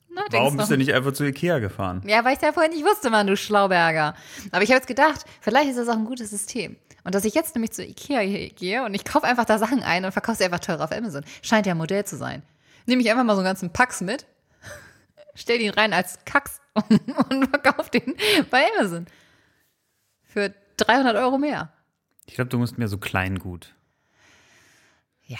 [0.09, 2.01] Na, Warum bist du nicht einfach zu Ikea gefahren?
[2.05, 4.15] Ja, weil ich ja vorher nicht wusste, Mann, du Schlauberger.
[4.51, 6.77] Aber ich habe jetzt gedacht, vielleicht ist das auch ein gutes System.
[7.03, 10.05] Und dass ich jetzt nämlich zu Ikea gehe und ich kaufe einfach da Sachen ein
[10.05, 11.25] und verkaufe sie einfach teurer auf Amazon.
[11.41, 12.43] Scheint ja ein Modell zu sein.
[12.85, 14.25] Nehme ich einfach mal so einen ganzen Packs mit,
[15.33, 18.15] stell den rein als Kacks und verkaufe den
[18.51, 19.05] bei Amazon.
[20.23, 21.71] Für 300 Euro mehr.
[22.25, 23.73] Ich glaube, du musst mehr so Kleingut
[25.25, 25.37] Ja.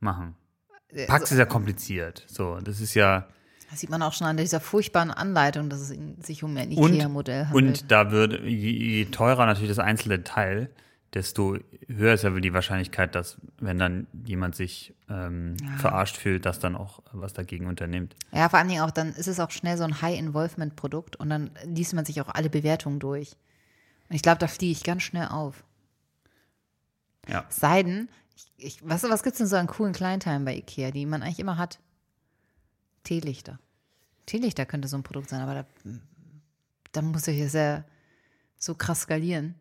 [0.00, 0.34] machen.
[0.90, 2.24] Äh, Pax ist ja kompliziert.
[2.26, 3.28] So, das ist ja.
[3.70, 5.88] Das sieht man auch schon an dieser furchtbaren Anleitung, dass es
[6.24, 7.82] sich um ein Ikea-Modell handelt.
[7.82, 10.70] und da wird, je, je teurer natürlich das einzelne Teil,
[11.14, 16.58] desto höher ist ja die Wahrscheinlichkeit, dass, wenn dann jemand sich ähm, verarscht fühlt, dass
[16.58, 18.14] dann auch was dagegen unternimmt.
[18.32, 21.50] Ja, vor allen Dingen auch, dann ist es auch schnell so ein High-Involvement-Produkt und dann
[21.64, 23.36] liest man sich auch alle Bewertungen durch.
[24.08, 25.64] Und ich glaube, da fliege ich ganz schnell auf.
[27.26, 27.46] Ja.
[27.48, 30.56] Es sei denn, ich, ich, du, was gibt es denn so an coolen Kleinteilen bei
[30.56, 31.78] Ikea, die man eigentlich immer hat?
[33.04, 33.58] Teelichter.
[34.26, 35.66] Teelichter könnte so ein Produkt sein, aber da,
[36.92, 37.84] dann muss ich ja sehr
[38.58, 39.54] so krass skalieren.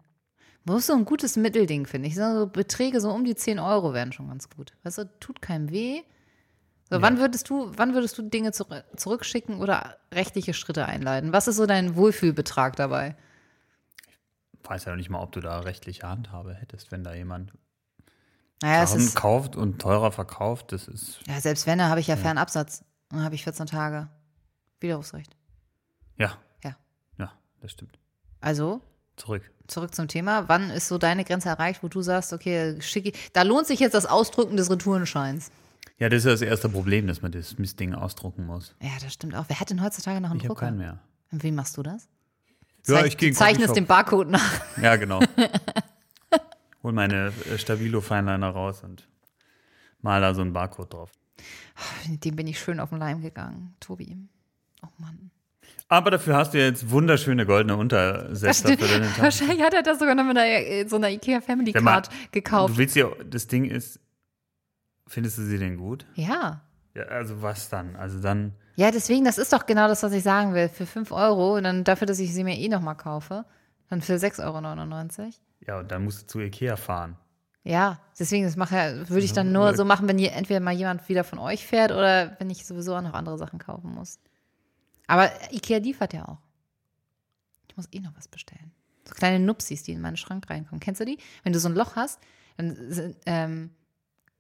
[0.68, 2.16] Muss so ein gutes Mittelding, finde ich.
[2.16, 4.74] So Beträge so um die 10 Euro wären schon ganz gut.
[4.84, 6.02] Weißt du, tut keinem weh.
[6.90, 11.34] So, wann würdest du, wann würdest du Dinge zur- zurückschicken oder rechtliche Schritte einleiten?
[11.34, 13.16] Was ist so dein Wohlfühlbetrag dabei?
[14.64, 17.54] Weiß ja noch nicht mal, ob du da rechtliche Handhabe hättest, wenn da jemand
[18.62, 20.72] Naja, es Sachen ist, kauft und teurer verkauft.
[20.72, 22.84] Das ist, ja, selbst wenn, da habe ich ja Fernabsatz.
[23.10, 24.10] Dann habe ich 14 Tage
[24.80, 25.36] Widerrufsrecht.
[26.18, 26.76] ja, Ja.
[27.18, 27.98] ja, das stimmt.
[28.42, 28.82] Also,
[29.18, 29.44] Zurück.
[29.68, 30.48] zurück zum Thema.
[30.48, 33.80] Wann ist so deine Grenze erreicht, wo du sagst, okay, schicke ich, da lohnt sich
[33.80, 35.52] jetzt das Ausdrücken des Retourenscheins.
[36.00, 38.76] Ja, das ist das erste Problem, dass man das Mistding ausdrucken muss.
[38.82, 39.46] Ja, das stimmt auch.
[39.48, 40.68] Wer hat denn heutzutage noch einen Ich habe Drucker?
[40.68, 41.00] keinen mehr.
[41.32, 42.08] Und wie machst du das?
[42.86, 44.62] Ja, Zeich- ich gehe du zeichnest den Barcode nach.
[44.82, 45.20] Ja, genau.
[46.84, 49.08] Hol meine äh, Stabilo Feinliner raus und
[50.02, 51.12] mal da so einen Barcode drauf.
[52.08, 54.18] Dem bin ich schön auf den Leim gegangen, Tobi.
[54.84, 55.32] Oh Mann.
[55.90, 59.22] Aber dafür hast du jetzt wunderschöne goldene Untersetzer für deine Tasche.
[59.22, 62.74] Wahrscheinlich hat er das sogar noch mit einer, äh, so einer IKEA Family Card gekauft.
[62.74, 64.00] Du willst ja, das Ding ist,
[65.08, 66.06] findest du sie denn gut?
[66.16, 66.62] Ja.
[66.94, 67.96] Ja, also was dann?
[67.96, 70.68] Also dann, Ja, deswegen, das ist doch genau das, was ich sagen will.
[70.68, 73.46] Für 5 Euro und dann dafür, dass ich sie mir eh nochmal kaufe,
[73.90, 75.32] dann für 6,99 Euro.
[75.68, 77.16] ja, und dann musst du zu Ikea fahren.
[77.64, 81.08] Ja, deswegen, das mache würde ich dann nur so machen, wenn je, entweder mal jemand
[81.10, 84.20] wieder von euch fährt oder wenn ich sowieso auch noch andere Sachen kaufen muss.
[85.08, 86.40] Aber Ikea liefert ja auch.
[87.70, 88.72] Ich muss eh noch was bestellen.
[89.08, 90.80] So kleine Nupsis, die in meinen Schrank reinkommen.
[90.80, 91.18] Kennst du die?
[91.44, 92.20] Wenn du so ein Loch hast,
[92.58, 93.70] dann ähm,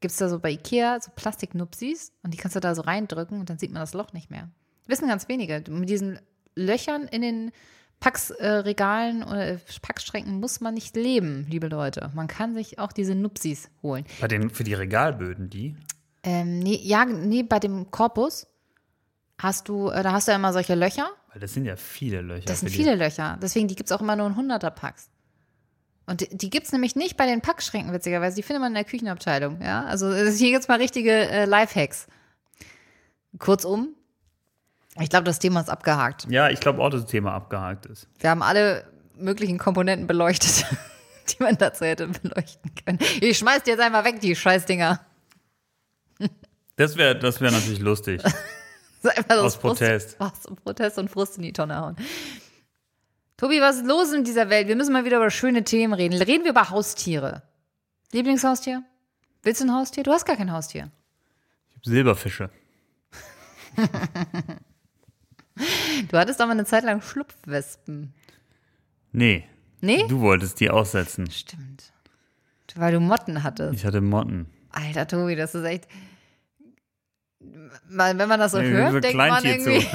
[0.01, 3.39] gibt es da so bei Ikea so Plastiknupsis und die kannst du da so reindrücken
[3.39, 4.49] und dann sieht man das Loch nicht mehr.
[4.87, 5.63] Wissen ganz wenige.
[5.69, 6.19] Mit diesen
[6.55, 7.51] Löchern in den
[7.99, 12.11] Packsregalen oder Packschränken muss man nicht leben, liebe Leute.
[12.13, 14.05] Man kann sich auch diese Nupsis holen.
[14.21, 15.75] Bei den, für die Regalböden, die?
[16.23, 18.47] Ähm, nee, ja, nee, bei dem Korpus
[19.39, 21.09] hast du, äh, da hast du ja immer solche Löcher.
[21.31, 22.45] Weil das sind ja viele Löcher.
[22.45, 23.37] Das sind für die- viele Löcher.
[23.41, 25.09] Deswegen, die gibt es auch immer nur in 100er-Packs.
[26.07, 28.35] Und die, die gibt es nämlich nicht bei den Packschränken, witzigerweise.
[28.37, 29.61] Die findet man in der Küchenabteilung.
[29.61, 29.83] Ja?
[29.85, 32.07] Also äh, hier gibt es mal richtige äh, Lifehacks.
[33.39, 33.89] Kurzum,
[34.99, 36.25] ich glaube, das Thema ist abgehakt.
[36.29, 38.07] Ja, ich glaube auch, dass das Thema abgehakt ist.
[38.19, 40.65] Wir haben alle möglichen Komponenten beleuchtet,
[41.29, 42.99] die man dazu hätte beleuchten können.
[43.21, 44.99] Ich schmeiß die jetzt einfach weg, die Scheißdinger.
[46.77, 48.21] Das wäre das wär natürlich lustig.
[49.03, 50.17] So einfach Aus Protest.
[50.17, 51.95] Frust, aus Protest und Frust in die Tonne hauen.
[53.37, 54.67] Tobi, was ist los in dieser Welt?
[54.67, 56.19] Wir müssen mal wieder über schöne Themen reden.
[56.19, 57.43] Reden wir über Haustiere.
[58.11, 58.83] Lieblingshaustier?
[59.43, 60.03] Willst du ein Haustier?
[60.03, 60.89] Du hast gar kein Haustier.
[61.83, 62.49] Silberfische.
[66.11, 68.13] Du hattest aber eine Zeit lang Schlupfwespen.
[69.11, 69.45] Nee,
[69.81, 70.05] Nee?
[70.07, 71.29] du wolltest die aussetzen.
[71.31, 71.91] Stimmt.
[72.75, 73.73] Weil du Motten hattest.
[73.73, 74.45] Ich hatte Motten.
[74.69, 75.87] Alter, Tobi, das ist echt.
[77.89, 79.85] Mal, Wenn man das so Nee, hört, so denkt man irgendwie,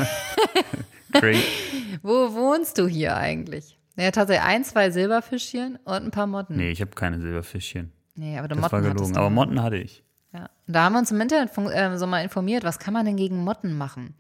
[2.03, 3.79] wo wohnst du hier eigentlich?
[3.97, 6.57] Ja, tatsächlich ein, zwei Silberfischchen und ein paar Motten.
[6.57, 7.93] Nee, ich habe keine Silberfischchen.
[8.15, 9.17] Nee, aber du Das Motten war gelogen.
[9.17, 10.03] Aber Motten hatte ich.
[10.33, 10.49] Ja.
[10.67, 13.17] Und da haben wir uns im Internet äh, so mal informiert, was kann man denn
[13.17, 14.15] gegen Motten machen?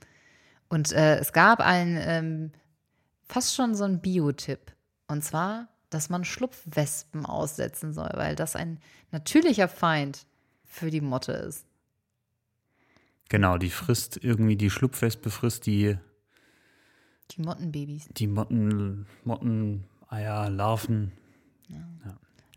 [0.68, 2.53] Und äh, es gab einen, ähm,
[3.29, 4.72] fast schon so einen Biotipp.
[5.09, 8.79] Und zwar, dass man Schlupfwespen aussetzen soll, weil das ein
[9.11, 10.27] natürlicher Feind
[10.64, 11.66] für die Motte ist.
[13.32, 15.96] Genau, die frisst irgendwie, die Schlupfwespe frisst die,
[17.30, 18.10] Die Mottenbabys.
[18.12, 21.12] die Motten, Motten, Eier, Larven.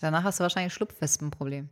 [0.02, 1.70] Danach hast du wahrscheinlich ein Schlupfwespenproblem.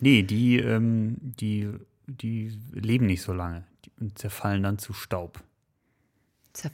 [0.00, 1.70] Nee, die, ähm, die,
[2.06, 3.64] die leben nicht so lange
[3.98, 5.42] und zerfallen dann zu Staub.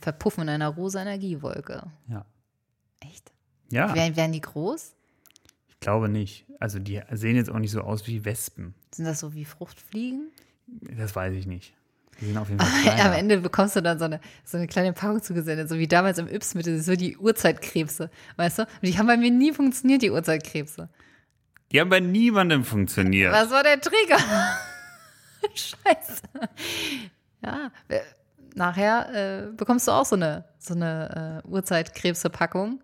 [0.00, 1.92] Verpuffen in einer rosa Energiewolke.
[2.08, 2.26] Ja.
[2.98, 3.30] Echt?
[3.70, 4.94] Ja, Werden, werden die groß?
[5.68, 6.44] ich glaube nicht.
[6.58, 8.74] Also die sehen jetzt auch nicht so aus wie Wespen.
[8.92, 10.32] Sind das so wie Fruchtfliegen?
[10.96, 11.74] Das weiß ich nicht.
[12.20, 13.12] Die sind auf jeden Fall Am.
[13.12, 16.28] Ende bekommst du dann so eine, so eine kleine Packung zugesendet, so wie damals im
[16.28, 18.62] Yps mit so die Urzeitkrebse, weißt du?
[18.62, 20.88] Und die haben bei mir nie funktioniert, die Urzeitkrebse.
[21.70, 23.32] Die haben bei niemandem funktioniert.
[23.32, 24.18] Was war der Trigger?
[25.54, 26.22] Scheiße.
[27.44, 28.00] Ja, äh,
[28.54, 32.80] nachher äh, bekommst du auch so eine, so eine äh, Urzeitkrebse-Packung.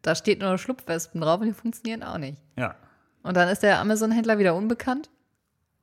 [0.00, 2.40] Da steht nur Schlupfwespen drauf und die funktionieren auch nicht.
[2.56, 2.76] Ja.
[3.22, 5.10] Und dann ist der Amazon-Händler wieder unbekannt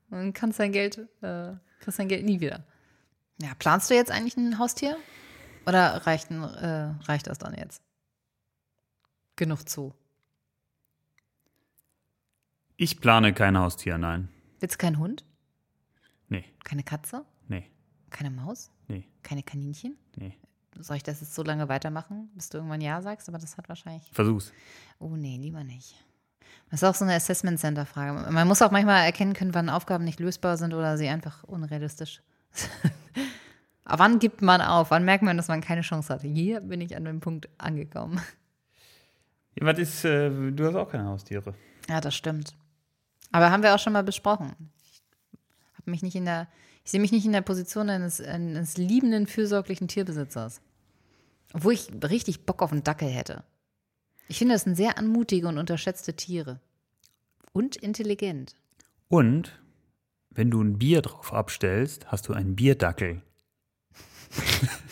[0.10, 2.64] und kannst dein Geld, äh, kriegst dein Geld nie wieder.
[3.42, 4.98] Ja, planst du jetzt eigentlich ein Haustier?
[5.66, 7.82] Oder reicht, ein, äh, reicht das dann jetzt?
[9.36, 9.94] Genug zu.
[12.78, 14.30] Ich plane kein Haustier, nein.
[14.60, 15.26] Willst du keinen Hund?
[16.30, 17.26] Nee, Keine Katze?
[17.48, 17.70] nee,
[18.10, 18.72] Keine Maus?
[18.88, 19.98] nee, Keine Kaninchen?
[20.16, 20.38] nee.
[20.80, 23.28] Soll ich das jetzt so lange weitermachen, bis du irgendwann Ja sagst?
[23.30, 24.12] Aber das hat wahrscheinlich.
[24.14, 24.54] Versuch's.
[25.00, 25.96] Oh nee, lieber nicht.
[26.70, 28.32] Das ist auch so eine Assessment Center Frage.
[28.32, 32.22] Man muss auch manchmal erkennen können, wann Aufgaben nicht lösbar sind oder sie einfach unrealistisch.
[33.86, 34.92] Aber wann gibt man auf?
[34.92, 36.22] Wann merkt man, dass man keine Chance hat?
[36.22, 38.20] Hier bin ich an dem Punkt angekommen.
[39.60, 41.54] Ja, was ist, äh, du hast auch keine Haustiere.
[41.90, 42.54] Ja, das stimmt.
[43.32, 44.56] Aber haben wir auch schon mal besprochen.
[44.84, 45.02] Ich
[45.80, 46.48] habe mich nicht in der,
[46.84, 50.62] ich sehe mich nicht in der Position eines, eines liebenden, fürsorglichen Tierbesitzers.
[51.54, 53.44] Obwohl ich richtig Bock auf einen Dackel hätte.
[54.28, 56.60] Ich finde, das sind sehr anmutige und unterschätzte Tiere.
[57.54, 58.56] Und intelligent.
[59.08, 59.60] Und
[60.30, 63.22] wenn du ein Bier drauf abstellst, hast du einen Bierdackel.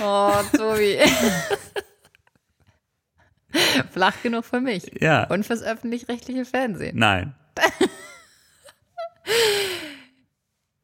[0.00, 0.98] Oh, Tobi.
[3.90, 4.90] Flach genug für mich.
[5.00, 5.24] Ja.
[5.28, 6.96] Und fürs öffentlich-rechtliche Fernsehen.
[6.98, 7.34] Nein.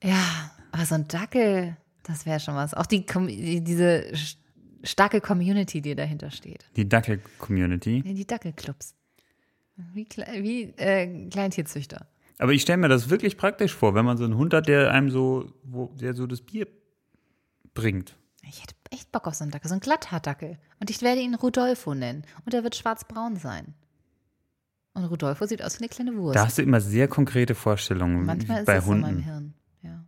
[0.00, 2.72] Ja, aber so ein Dackel, das wäre schon was.
[2.72, 3.04] Auch die,
[3.64, 4.12] diese
[4.82, 6.64] starke Community, die dahinter steht.
[6.76, 8.02] Die Dackel-Community.
[8.02, 8.94] Die Dackelclubs.
[9.94, 10.06] Wie,
[10.40, 12.06] wie äh, Kleintierzüchter.
[12.38, 14.92] Aber ich stelle mir das wirklich praktisch vor, wenn man so einen Hund hat, der
[14.92, 16.66] einem so, wo, der so das Bier
[17.74, 18.16] bringt.
[18.42, 20.58] Ich hätte echt Bock auf so einen Dackel, so einen Glatthaardackel.
[20.80, 22.24] Und ich werde ihn Rudolfo nennen.
[22.44, 23.74] Und er wird schwarz-braun sein.
[24.94, 26.36] Und Rudolfo sieht aus wie eine kleine Wurst.
[26.36, 29.24] Da hast du immer sehr konkrete Vorstellungen Manchmal ist bei das so in meinem Hunden.
[29.24, 29.54] Hirn.
[29.82, 30.04] Ja.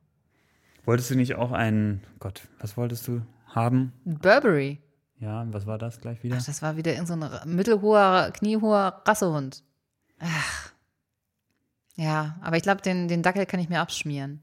[0.85, 3.93] Wolltest du nicht auch einen, Gott, was wolltest du haben?
[4.05, 4.81] Burberry.
[5.19, 6.37] Ja, was war das gleich wieder?
[6.41, 9.63] Ach, das war wieder irgend so ein mittelhoher, kniehoher Rassehund.
[10.19, 10.73] Ach.
[11.97, 14.43] Ja, aber ich glaube, den, den Dackel kann ich mir abschmieren.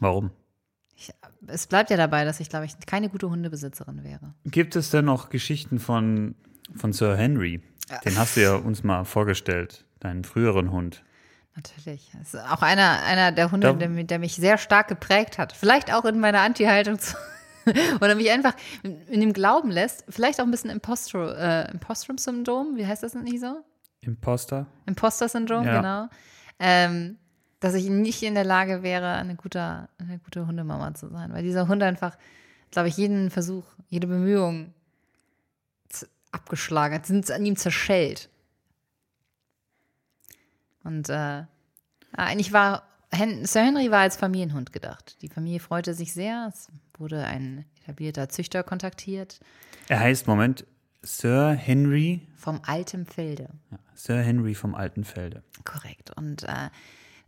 [0.00, 0.30] Warum?
[0.96, 1.12] Ich,
[1.46, 4.34] es bleibt ja dabei, dass ich, glaube ich, keine gute Hundebesitzerin wäre.
[4.44, 6.34] Gibt es denn noch Geschichten von,
[6.74, 7.62] von Sir Henry?
[8.04, 11.04] Den hast du ja uns mal vorgestellt, deinen früheren Hund.
[11.56, 12.10] Natürlich.
[12.18, 15.52] Das ist auch einer, einer der Hunde, der, der mich sehr stark geprägt hat.
[15.52, 17.16] Vielleicht auch in meiner Anti-Haltung zu.
[18.00, 22.86] Oder mich einfach in dem Glauben lässt, vielleicht auch ein bisschen Impostor, äh, Impostrum-Syndrom, wie
[22.86, 23.62] heißt das denn nicht so?
[24.00, 24.66] Imposter?
[24.86, 25.76] Imposter-Syndrom, Ja.
[25.76, 26.08] genau.
[26.58, 27.18] Ähm,
[27.60, 31.32] dass ich nicht in der Lage wäre, eine gute, eine gute Hundemama zu sein.
[31.32, 32.16] Weil dieser Hund einfach,
[32.70, 34.72] glaube ich, jeden Versuch, jede Bemühung
[36.32, 38.30] abgeschlagen hat, sind an ihm zerschellt.
[40.84, 41.44] Und äh,
[42.12, 45.20] eigentlich war Hen Sir Henry war als Familienhund gedacht.
[45.22, 46.46] Die Familie freute sich sehr.
[46.48, 46.68] Es
[47.00, 49.40] wurde ein etablierter Züchter kontaktiert
[49.88, 50.64] Er heißt, Moment,
[51.02, 53.48] Sir Henry, vom Altem Felde.
[53.94, 55.42] Sir Henry vom Altenfelde.
[55.64, 56.10] Korrekt.
[56.16, 56.68] Und äh,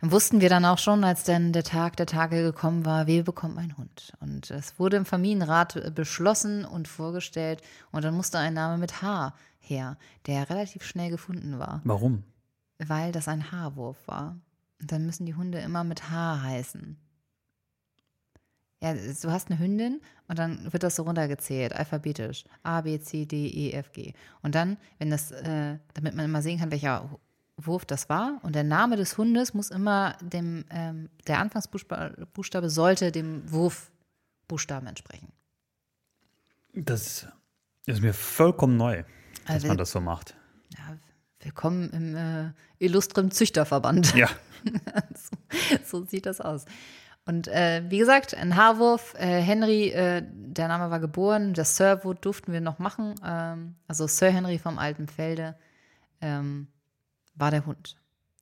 [0.01, 3.23] dann wussten wir dann auch schon, als dann der Tag der Tage gekommen war, wer
[3.23, 4.13] bekommt einen Hund.
[4.21, 7.63] Und es wurde im Familienrat beschlossen und vorgestellt.
[7.93, 12.25] Und dann musste ein Name mit H her, der relativ schnell gefunden war, Warum?
[12.79, 14.37] weil das ein Haarwurf war.
[14.81, 16.99] Und dann müssen die Hunde immer mit H heißen.
[18.83, 22.45] Ja, du hast eine Hündin und dann wird das so runtergezählt, alphabetisch.
[22.65, 24.13] A, B, C, D, E, F, G.
[24.43, 27.09] Und dann, wenn das, äh, damit man immer sehen kann, welcher
[27.57, 28.41] Wurf das war.
[28.43, 34.89] Und der Name des Hundes muss immer dem, ähm, der Anfangsbuchstabe Buchstabe sollte dem Wurfbuchstaben
[34.89, 35.29] entsprechen.
[36.75, 37.29] Das
[37.87, 39.05] ist mir vollkommen neu,
[39.47, 40.35] dass Also- man das so macht.
[40.77, 40.97] Ja,
[41.41, 44.15] willkommen im äh, illustren Züchterverband.
[44.17, 44.29] Ja.
[45.85, 46.65] so sieht das aus.
[47.25, 49.15] Und äh, wie gesagt, ein Haarwurf.
[49.15, 51.55] Äh, Henry, äh, der Name war geboren.
[51.55, 53.15] Das Sir Wood durften wir noch machen.
[53.25, 55.57] Ähm, also Sir Henry vom Alten Felde
[56.21, 56.67] ähm,
[57.35, 57.97] war der Hund.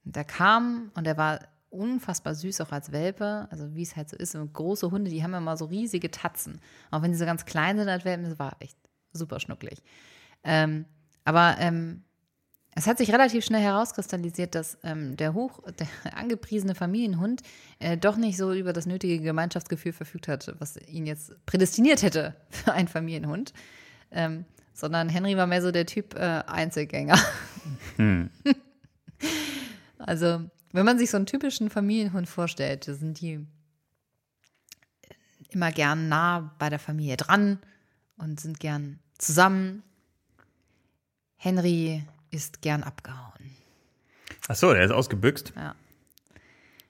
[0.05, 3.49] Und der kam und er war unfassbar süß, auch als Welpe.
[3.51, 4.35] Also wie es halt so ist.
[4.35, 6.61] Und große Hunde, die haben ja mal so riesige Tatzen.
[6.91, 8.79] Auch wenn sie so ganz klein sind als Welpen, das war echt
[9.13, 9.83] super schnucklig.
[10.43, 10.87] Ähm,
[11.25, 12.05] aber ähm,
[12.81, 17.43] es hat sich relativ schnell herauskristallisiert, dass ähm, der hoch, der angepriesene Familienhund
[17.79, 22.35] äh, doch nicht so über das nötige Gemeinschaftsgefühl verfügt hat, was ihn jetzt prädestiniert hätte
[22.49, 23.53] für einen Familienhund.
[24.11, 27.19] Ähm, sondern Henry war mehr so der Typ äh, Einzelgänger.
[29.99, 30.41] also,
[30.73, 33.47] wenn man sich so einen typischen Familienhund vorstellt, sind die
[35.51, 37.59] immer gern nah bei der Familie dran
[38.17, 39.83] und sind gern zusammen.
[41.37, 43.51] Henry ist gern abgehauen.
[44.49, 45.53] Ach so, der ist ausgebüxt.
[45.57, 45.75] Ja.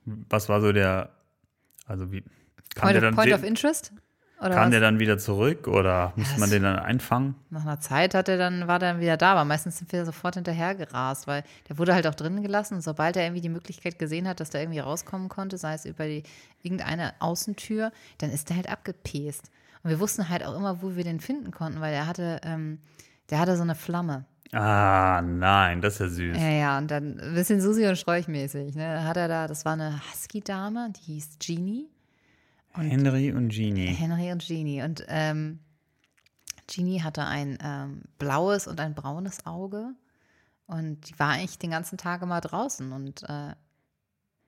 [0.05, 1.11] Was war so der,
[1.87, 2.23] also wie,
[2.75, 3.93] kam, Point, der, of, dann, Point of Interest?
[4.41, 4.71] Oder kam was?
[4.71, 7.35] der dann wieder zurück oder musste das- man den dann einfangen?
[7.51, 10.07] Nach einer Zeit hat er dann, war er dann wieder da, aber meistens sind wir
[10.07, 12.75] sofort hinterher gerast, weil der wurde halt auch drinnen gelassen.
[12.77, 15.85] Und sobald er irgendwie die Möglichkeit gesehen hat, dass der irgendwie rauskommen konnte, sei es
[15.85, 16.23] über die,
[16.63, 19.51] irgendeine Außentür, dann ist der halt abgepest.
[19.83, 22.79] Und wir wussten halt auch immer, wo wir den finden konnten, weil er hatte, ähm,
[23.29, 24.25] der hatte so eine Flamme.
[24.53, 26.37] Ah, nein, das ist ja süß.
[26.37, 28.75] Ja, ja, und dann ein bisschen Susi und Sträuchmäßig.
[28.75, 29.05] Ne?
[29.05, 31.89] Hat er da, das war eine Husky-Dame, die hieß Jeannie.
[32.75, 33.87] Henry und Genie.
[33.87, 34.83] Henry und Jeannie.
[34.83, 35.61] Und ähm,
[36.69, 39.93] Jeannie hatte ein ähm, blaues und ein braunes Auge.
[40.67, 42.93] Und die war eigentlich den ganzen Tag immer draußen.
[42.93, 43.55] Und äh,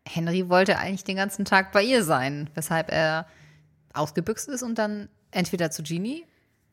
[0.06, 3.26] Henry wollte eigentlich den ganzen Tag bei ihr sein, weshalb er
[3.92, 6.24] ausgebüxt ist und dann entweder zu Genie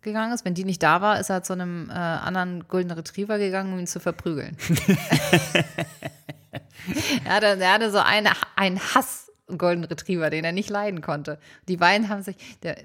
[0.02, 0.45] gegangen ist.
[0.45, 3.80] Wenn die nicht da war, ist er zu einem äh, anderen Golden Retriever gegangen, um
[3.80, 4.58] ihn zu verprügeln.
[7.26, 11.39] er, hatte, er hatte so eine, einen Hass Golden Retriever, den er nicht leiden konnte.
[11.68, 12.78] Die beiden haben sich, der,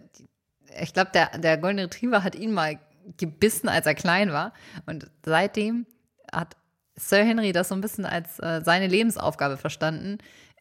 [0.80, 2.78] ich glaube, der, der Golden Retriever hat ihn mal
[3.18, 4.52] gebissen, als er klein war.
[4.86, 5.86] Und seitdem
[6.32, 6.56] hat
[6.96, 10.18] Sir Henry das so ein bisschen als äh, seine Lebensaufgabe verstanden,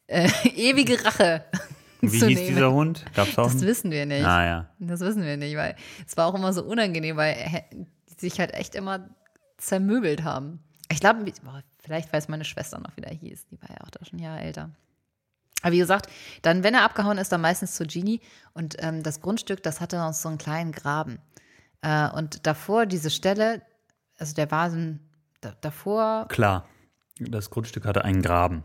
[0.07, 1.45] äh, ewige Rache
[2.11, 2.55] Wie hieß nehmen.
[2.55, 3.05] dieser Hund?
[3.15, 3.61] Gab's auch Das einen?
[3.67, 4.25] wissen wir nicht.
[4.25, 4.69] Ah ja.
[4.79, 5.75] Das wissen wir nicht, weil
[6.05, 7.35] es war auch immer so unangenehm, weil
[8.09, 9.09] die sich halt echt immer
[9.57, 10.59] zermöbelt haben.
[10.91, 11.31] Ich glaube,
[11.79, 13.47] vielleicht weiß meine Schwester noch, wie der hieß.
[13.51, 14.69] Die war ja auch da schon Jahre älter.
[15.61, 16.07] Aber wie gesagt,
[16.41, 18.19] dann, wenn er abgehauen ist, dann meistens zu Genie.
[18.53, 21.19] Und ähm, das Grundstück, das hatte noch so einen kleinen Graben.
[21.81, 23.61] Äh, und davor, diese Stelle,
[24.17, 24.99] also der war so ein,
[25.41, 26.67] da, davor, Klar.
[27.19, 28.63] Das Grundstück hatte einen Graben.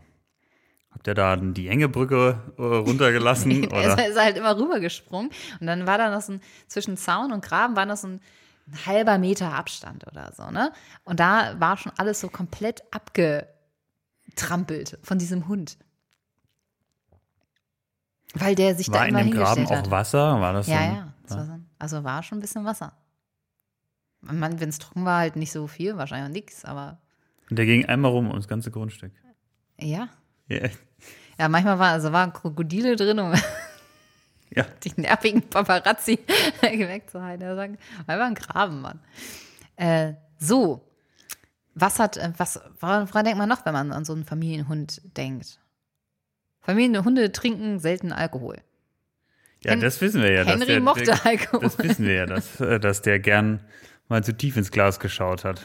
[0.91, 3.51] Habt ihr da die enge Brücke äh, runtergelassen?
[3.71, 4.07] er ist, oder?
[4.07, 5.31] ist halt immer rübergesprungen.
[5.59, 8.21] Und dann war da noch so ein, zwischen Zaun und Graben war noch so ein,
[8.67, 10.71] ein halber Meter Abstand oder so, ne?
[11.03, 15.77] Und da war schon alles so komplett abgetrampelt von diesem Hund.
[18.35, 19.89] Weil der sich da War in immer dem Graben auch hat.
[19.89, 20.39] Wasser?
[20.39, 20.83] War das Ja, so?
[20.83, 21.13] ja.
[21.23, 22.93] Das war so, also war schon ein bisschen Wasser.
[24.21, 26.99] Wenn es trocken war, halt nicht so viel, wahrscheinlich auch nichts, aber
[27.49, 29.11] Und der ging einmal rum ums ganze Grundstück.
[29.79, 30.09] ja.
[30.49, 30.69] Ja.
[31.37, 33.33] Ja, manchmal war, also waren Krokodile drin, um
[34.49, 34.65] ja.
[34.83, 36.19] die nervigen Paparazzi
[36.61, 37.77] wegzuhalten.
[38.05, 38.99] Weil wir ein Graben, Mann.
[39.77, 40.85] Äh, so,
[41.75, 45.01] was hat, äh, was, woran, woran denkt man noch, wenn man an so einen Familienhund
[45.15, 45.59] denkt?
[46.61, 48.57] Familienhunde trinken selten Alkohol.
[49.63, 50.43] Ja, Hen- das wissen wir ja.
[50.43, 51.61] Henry der, mochte der, Alkohol.
[51.61, 53.61] Das wissen wir ja, dass, äh, dass der gern
[54.09, 55.61] mal zu tief ins Glas geschaut hat.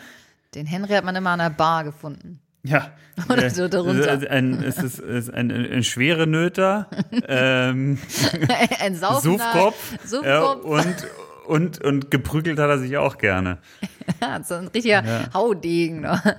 [0.54, 2.40] Den Henry hat man immer an der Bar gefunden.
[2.64, 2.92] Ja.
[3.28, 4.12] Oder Äh, so darunter.
[4.12, 6.88] Es ist ein, es ist, es ist ein, ein, schwere Nöter,
[7.28, 7.98] ähm,
[8.80, 10.64] ein saufender Suffkopf ja, Suffkopf.
[10.64, 11.06] und,
[11.46, 13.58] und, und geprügelt hat er sich auch gerne.
[14.20, 16.00] Ja, so ein richtiger Haudegen.
[16.00, 16.36] Ne?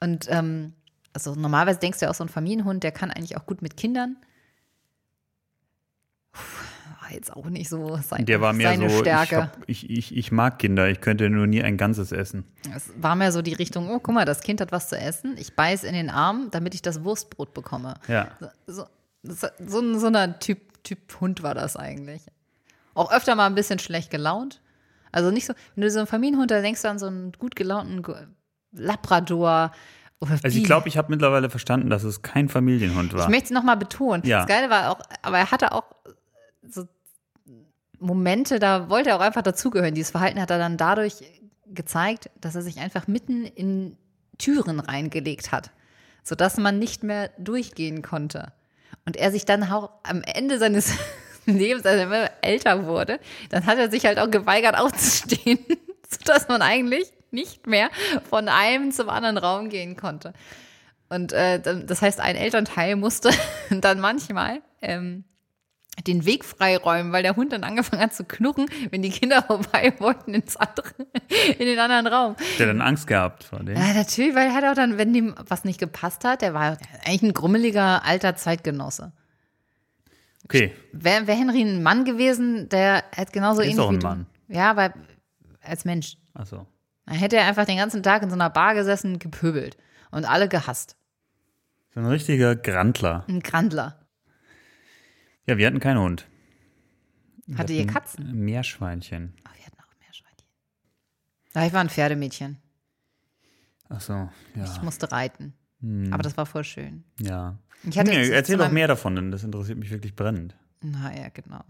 [0.00, 0.72] Und ähm,
[1.12, 3.76] also normalerweise denkst du ja auch so ein Familienhund, der kann eigentlich auch gut mit
[3.76, 4.16] Kindern.
[6.32, 6.40] Puh,
[7.12, 9.36] war jetzt auch nicht so sein, Der war mehr so, ich, Stärke.
[9.42, 12.44] hab, ich, ich, ich mag Kinder, ich könnte nur nie ein Ganzes essen.
[12.74, 15.36] Es war mehr so die Richtung, oh, guck mal, das Kind hat was zu essen.
[15.38, 17.94] Ich beiß in den Arm, damit ich das Wurstbrot bekomme.
[18.08, 18.28] Ja.
[18.66, 18.84] So,
[19.22, 22.22] so, so, ein- so ein typ, typ Hund war das eigentlich.
[22.94, 24.60] Auch öfter mal ein bisschen schlecht gelaunt.
[25.12, 27.54] Also nicht so, wenn du so einen Familienhund, da denkst du an so einen gut
[27.56, 28.02] gelaunten
[28.72, 29.72] Labrador.
[30.20, 33.24] Also ich glaube, ich habe mittlerweile verstanden, dass es kein Familienhund war.
[33.24, 34.22] Ich möchte es nochmal betonen.
[34.24, 34.38] Ja.
[34.38, 35.84] Das Geile war auch, aber er hatte auch
[36.68, 36.86] so
[38.02, 39.94] Momente, da wollte er auch einfach dazugehören.
[39.94, 41.14] Dieses Verhalten hat er dann dadurch
[41.66, 43.96] gezeigt, dass er sich einfach mitten in
[44.38, 45.70] Türen reingelegt hat,
[46.22, 48.52] sodass man nicht mehr durchgehen konnte.
[49.06, 50.92] Und er sich dann auch am Ende seines
[51.46, 53.18] Lebens, als er immer älter wurde,
[53.50, 55.58] dann hat er sich halt auch geweigert aufzustehen,
[56.08, 57.90] sodass man eigentlich nicht mehr
[58.28, 60.34] von einem zum anderen Raum gehen konnte.
[61.08, 63.30] Und äh, das heißt, ein Elternteil musste
[63.70, 65.24] dann manchmal ähm,
[66.06, 69.92] den Weg freiräumen, weil der Hund dann angefangen hat zu knurren, wenn die Kinder vorbei
[69.98, 70.88] wollten ins andere,
[71.58, 72.32] in den anderen Raum.
[72.36, 73.76] Hat der dann Angst gehabt vor dem?
[73.76, 76.78] Ja, natürlich, weil er hat auch dann, wenn dem was nicht gepasst hat, der war
[77.04, 79.12] eigentlich ein grummeliger alter Zeitgenosse.
[80.44, 84.00] Okay, Wäre wär Henry ein Mann gewesen, der hätte genauso Ist ähnlich doch ein wie
[84.00, 84.26] du- Mann.
[84.48, 84.92] Ja, aber
[85.62, 86.16] als Mensch.
[86.34, 86.66] achso.
[87.06, 89.76] Dann hätte er einfach den ganzen Tag in so einer Bar gesessen, gepöbelt
[90.10, 90.96] und alle gehasst.
[91.94, 93.24] So ein richtiger Grandler.
[93.28, 93.98] Ein Grandler.
[95.46, 96.26] Ja, wir hatten keinen Hund.
[97.56, 98.32] Hatte ihr Katzen?
[98.32, 99.34] Meerschweinchen.
[99.44, 100.46] Ach, wir hatten auch Meerschweinchen.
[101.54, 102.58] Ja, ich war ein Pferdemädchen.
[103.88, 104.64] Achso, ja.
[104.64, 105.54] Ich musste reiten.
[105.80, 106.12] Hm.
[106.12, 107.04] Aber das war voll schön.
[107.18, 107.58] ja.
[107.84, 110.54] Ich hatte nee, erzähl doch mehr davon, denn das interessiert mich wirklich brennend.
[110.82, 111.64] Na ja, genau.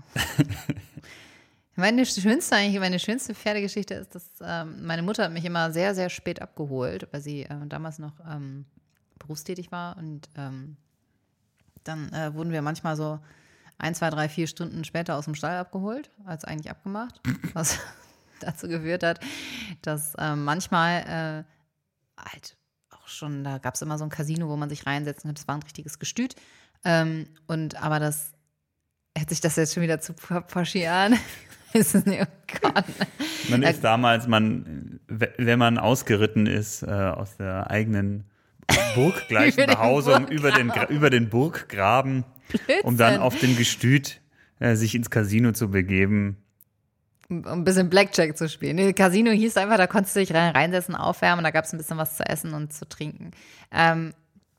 [1.74, 5.94] meine schönste eigentlich, meine schönste Pferdegeschichte ist, dass ähm, meine Mutter hat mich immer sehr,
[5.94, 8.66] sehr spät abgeholt, weil sie äh, damals noch ähm,
[9.18, 10.76] berufstätig war und ähm,
[11.84, 13.18] dann äh, wurden wir manchmal so
[13.82, 17.20] ein, zwei, drei, vier Stunden später aus dem Stall abgeholt, als eigentlich abgemacht,
[17.52, 17.78] was
[18.40, 19.20] dazu geführt hat,
[19.82, 21.44] dass äh, manchmal
[22.16, 22.56] äh, halt
[22.90, 25.48] auch schon, da gab es immer so ein Casino, wo man sich reinsetzen konnte, das
[25.48, 26.36] war ein richtiges Gestüt.
[26.84, 28.32] Ähm, und aber das
[29.16, 31.18] Hätte sich das jetzt schon wieder zu paschieren?
[31.74, 32.84] ist es nicht, oh Gott.
[33.50, 38.24] Man ist damals, man, wenn man ausgeritten ist äh, aus der eigenen
[38.94, 42.24] burggleichen Über den Behausung über den, über den Burggraben,
[42.82, 44.20] um dann auf dem Gestüt
[44.58, 46.36] äh, sich ins Casino zu begeben.
[47.28, 48.76] Um ein bisschen Blackjack zu spielen.
[48.76, 51.78] Nee, Casino hieß einfach, da konntest du dich rein, reinsetzen, aufwärmen, da gab es ein
[51.78, 53.30] bisschen was zu essen und zu trinken.
[53.70, 54.12] Ähm,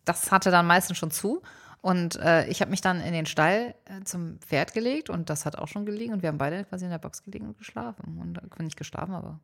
[0.05, 1.41] das hatte dann meistens schon zu.
[1.81, 5.45] Und äh, ich habe mich dann in den Stall äh, zum Pferd gelegt und das
[5.45, 8.19] hat auch schon gelegen und wir haben beide quasi in der Box gelegen und geschlafen.
[8.19, 9.41] Und äh, nicht geschlafen, aber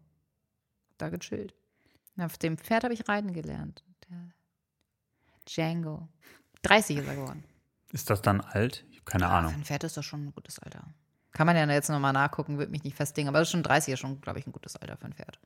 [0.97, 1.53] da gechillt.
[2.15, 3.84] Und auf dem Pferd habe ich reiten gelernt.
[4.09, 4.32] Der
[5.56, 6.08] Django.
[6.64, 7.43] 30 ist er geworden.
[7.91, 8.86] Ist das dann alt?
[8.91, 9.54] Ich habe keine Für Ahnung.
[9.54, 10.84] ein Pferd ist das schon ein gutes Alter.
[11.32, 13.30] Kann man ja jetzt nochmal nachgucken, wird mich nicht festlegen.
[13.30, 15.39] Aber das ist schon 30 ist schon, glaube ich, ein gutes Alter für ein Pferd.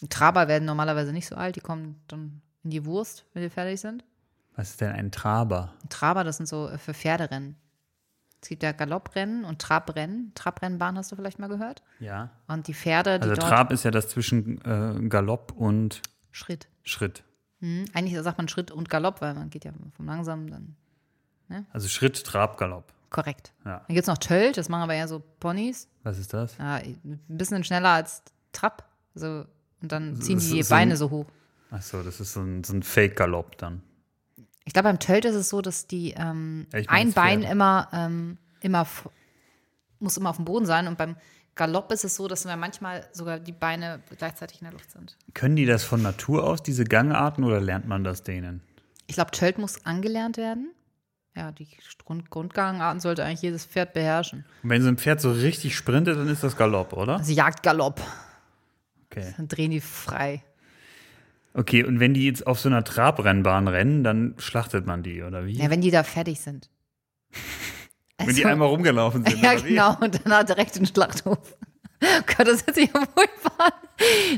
[0.00, 3.50] Und Traber werden normalerweise nicht so alt, die kommen dann in die Wurst, wenn die
[3.50, 4.04] fertig sind.
[4.56, 5.74] Was ist denn ein Traber?
[5.82, 7.56] Und Traber, das sind so äh, für Pferderennen.
[8.42, 10.32] Es gibt ja Galopprennen und Trabrennen.
[10.34, 11.82] Trabrennbahn hast du vielleicht mal gehört.
[11.98, 12.30] Ja.
[12.48, 16.00] Und die Pferde, die Also Trab ist ja das zwischen äh, Galopp und
[16.30, 16.68] Schritt.
[16.82, 17.22] Schritt.
[17.60, 17.84] Hm.
[17.94, 20.50] Eigentlich sagt man Schritt und Galopp, weil man geht ja vom langsamen
[21.48, 22.92] dann Also Schritt, Trab, Galopp.
[23.10, 23.52] korrekt.
[23.64, 23.78] Ja.
[23.86, 25.88] Dann gibt es noch Tölt, das machen aber eher so Ponys.
[26.02, 26.56] Was ist das?
[26.58, 28.88] Ja, ein bisschen schneller als Trab.
[29.14, 29.44] Also,
[29.82, 31.26] und dann ziehen so- die so Beine ein- so hoch.
[31.72, 33.82] Ach so, das ist so ein, so ein Fake-Galopp dann.
[34.64, 38.38] Ich glaube, beim Tölt ist es so, dass die ähm, Ja, ein Bein immer, ähm,
[38.60, 38.86] immer
[39.98, 41.16] muss immer auf dem Boden sein und beim
[41.54, 45.16] Galopp ist es so, dass manchmal sogar die Beine gleichzeitig in der Luft sind.
[45.34, 48.62] Können die das von Natur aus, diese Gangarten, oder lernt man das denen?
[49.06, 50.70] Ich glaube, Tölt muss angelernt werden.
[51.36, 51.68] Ja, die
[52.04, 54.44] Grund Grundgangarten sollte eigentlich jedes Pferd beherrschen.
[54.62, 57.16] Und wenn so ein Pferd so richtig sprintet, dann ist das Galopp, oder?
[57.18, 58.00] Also Jagdgalopp,
[59.06, 59.34] Okay.
[59.36, 60.42] dann drehen die frei.
[61.52, 65.46] Okay, und wenn die jetzt auf so einer Trabrennbahn rennen, dann schlachtet man die, oder
[65.46, 65.54] wie?
[65.58, 66.70] Ja, wenn die da fertig sind.
[68.26, 71.38] wenn die Also- einmal rumgelaufen sind, Ja, genau, und dann direkt in den Schlachthof.
[72.02, 73.72] Oh Gott, das hört sich ja an.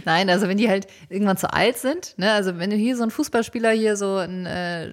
[0.04, 3.04] Nein, also wenn die halt irgendwann zu alt sind, ne, also wenn du hier so
[3.04, 4.90] ein Fußballspieler hier so in äh,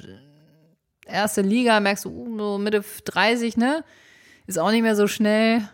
[1.08, 3.84] erste Liga merkst du, uh, so Mitte 30, ne,
[4.46, 5.68] ist auch nicht mehr so schnell.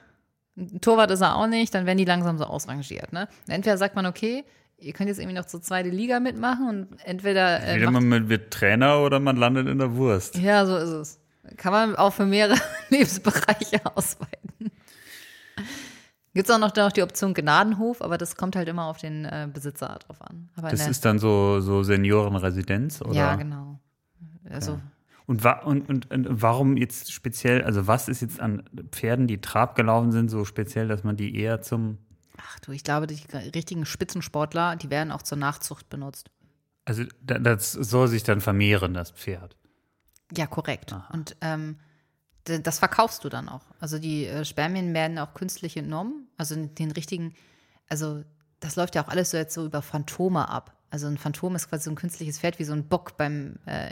[0.57, 3.27] Ein Torwart ist er auch nicht, dann werden die langsam so ausrangiert, ne.
[3.49, 4.45] Entweder sagt man, okay,
[4.77, 8.53] ihr könnt jetzt irgendwie noch zur zweite Liga mitmachen und entweder äh, Entweder man wird
[8.53, 10.37] Trainer oder man landet in der Wurst.
[10.37, 11.19] ja, so ist es.
[11.57, 12.57] Kann man auch für mehrere
[12.89, 14.71] Lebensbereiche ausweiten.
[16.33, 19.23] Gibt es auch noch, noch die Option Gnadenhof, aber das kommt halt immer auf den
[19.23, 20.49] äh, Besitzer drauf an.
[20.57, 23.13] Aber Das ist dann so, so Seniorenresidenz, oder?
[23.13, 23.79] ja, genau.
[24.49, 24.79] Also,
[25.27, 29.39] Und, wa und, und, und warum jetzt speziell, also was ist jetzt an Pferden, die
[29.39, 31.97] Trab gelaufen sind, so speziell, dass man die eher zum,
[32.37, 33.21] ach du, ich glaube, die
[33.55, 36.29] richtigen Spitzensportler, die werden auch zur Nachzucht benutzt.
[36.83, 39.55] also da- das soll sich dann vermehren, das Pferd.
[40.37, 40.93] Ja, korrekt.
[41.11, 41.77] Und ähm,
[42.45, 43.63] das verkaufst du dann auch.
[43.79, 46.27] Also die äh, Spermien werden auch künstlich entnommen.
[46.37, 47.33] Also den richtigen,
[47.89, 48.23] also
[48.59, 50.71] das läuft ja auch alles so jetzt so über Phantome ab.
[50.91, 53.89] Also ein Phantom ist quasi so ein künstliches Pferd wie so ein Bock beim äh,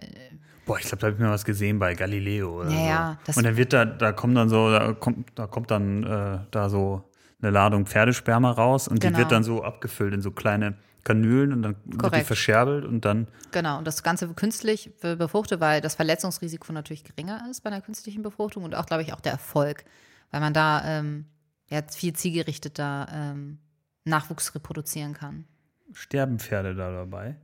[0.66, 3.38] Boah, ich glaube, da habe ich mir was gesehen bei Galileo oder Ja, so.
[3.38, 6.70] und dann wird da, da kommt dann so, da kommt, da kommt dann äh, da
[6.70, 7.10] so
[7.42, 9.18] eine Ladung Pferdesperma raus und die Genau.
[9.20, 12.28] wird dann so abgefüllt in so kleine Kanülen und dann wird die Korrekt.
[12.28, 17.46] verscherbelt und dann, Genau, und das Ganze künstlich be- befruchtet, weil das Verletzungsrisiko natürlich geringer
[17.52, 19.84] ist bei einer künstlichen Befruchtung und auch, glaube ich, auch der Erfolg,
[20.32, 21.26] weil man da ähm,
[21.70, 23.60] ja, viel zielgerichteter ähm,
[24.06, 25.46] Nachwuchs reproduzieren kann.
[25.94, 27.36] sterben Pferde da dabei.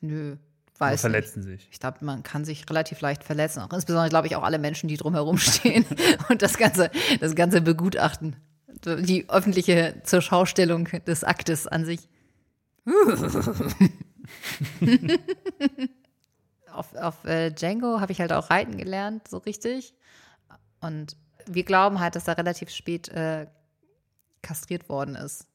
[0.00, 0.38] Nö, Oder
[0.78, 1.00] weiß nicht.
[1.00, 1.68] verletzen sich.
[1.72, 3.60] Ich glaube, man kann sich relativ leicht verletzen.
[3.60, 5.84] Auch insbesondere, glaube ich, auch alle Menschen, die drumherum stehen
[6.28, 6.90] und das Ganze,
[7.20, 8.36] das Ganze begutachten.
[8.84, 12.08] Die öffentliche zur Schaustellung des Aktes an sich.
[16.72, 19.94] auf auf äh, Django habe ich halt auch reiten gelernt, so richtig.
[20.80, 21.16] Und
[21.46, 23.46] wir glauben halt, dass er relativ spät äh,
[24.42, 25.46] kastriert worden ist.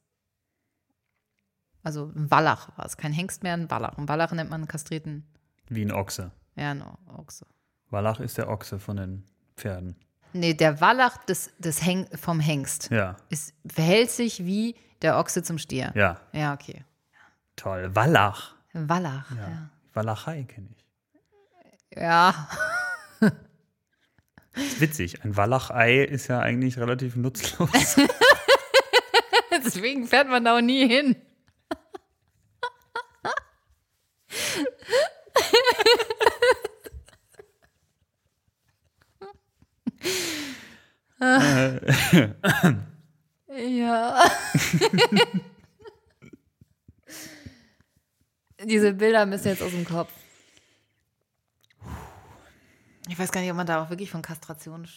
[1.82, 3.96] Also ein Wallach war es, kein Hengst mehr, ein Wallach.
[3.98, 5.24] Ein Wallach nennt man einen kastrierten,
[5.68, 6.32] Wie ein Ochse.
[6.56, 7.46] ja, no, Ochse.
[7.90, 9.24] Wallach ist der Ochse von den
[9.56, 9.96] Pferden.
[10.32, 15.42] Nee, der Wallach des, des Heng vom Hengst Ja, ist, verhält sich wie der Ochse
[15.42, 15.92] zum Stier.
[15.94, 16.84] ja, Ja, okay.
[17.56, 17.90] Toll.
[17.94, 18.54] Wallach.
[18.72, 19.48] Wallach, Ja.
[19.48, 19.70] ja.
[19.92, 20.84] Wallachei kenne ich.
[21.96, 22.48] Ja,
[24.54, 25.22] Ist witzig.
[25.24, 27.70] Ein Wallachei ist ja eigentlich relativ nutzlos.
[29.64, 31.16] deswegen fährt man da auch nie hin.
[43.48, 44.24] ja.
[48.64, 50.12] Diese Bilder müssen jetzt aus dem Kopf.
[53.08, 54.88] Ich weiß gar nicht, ob man da auch wirklich von Kastration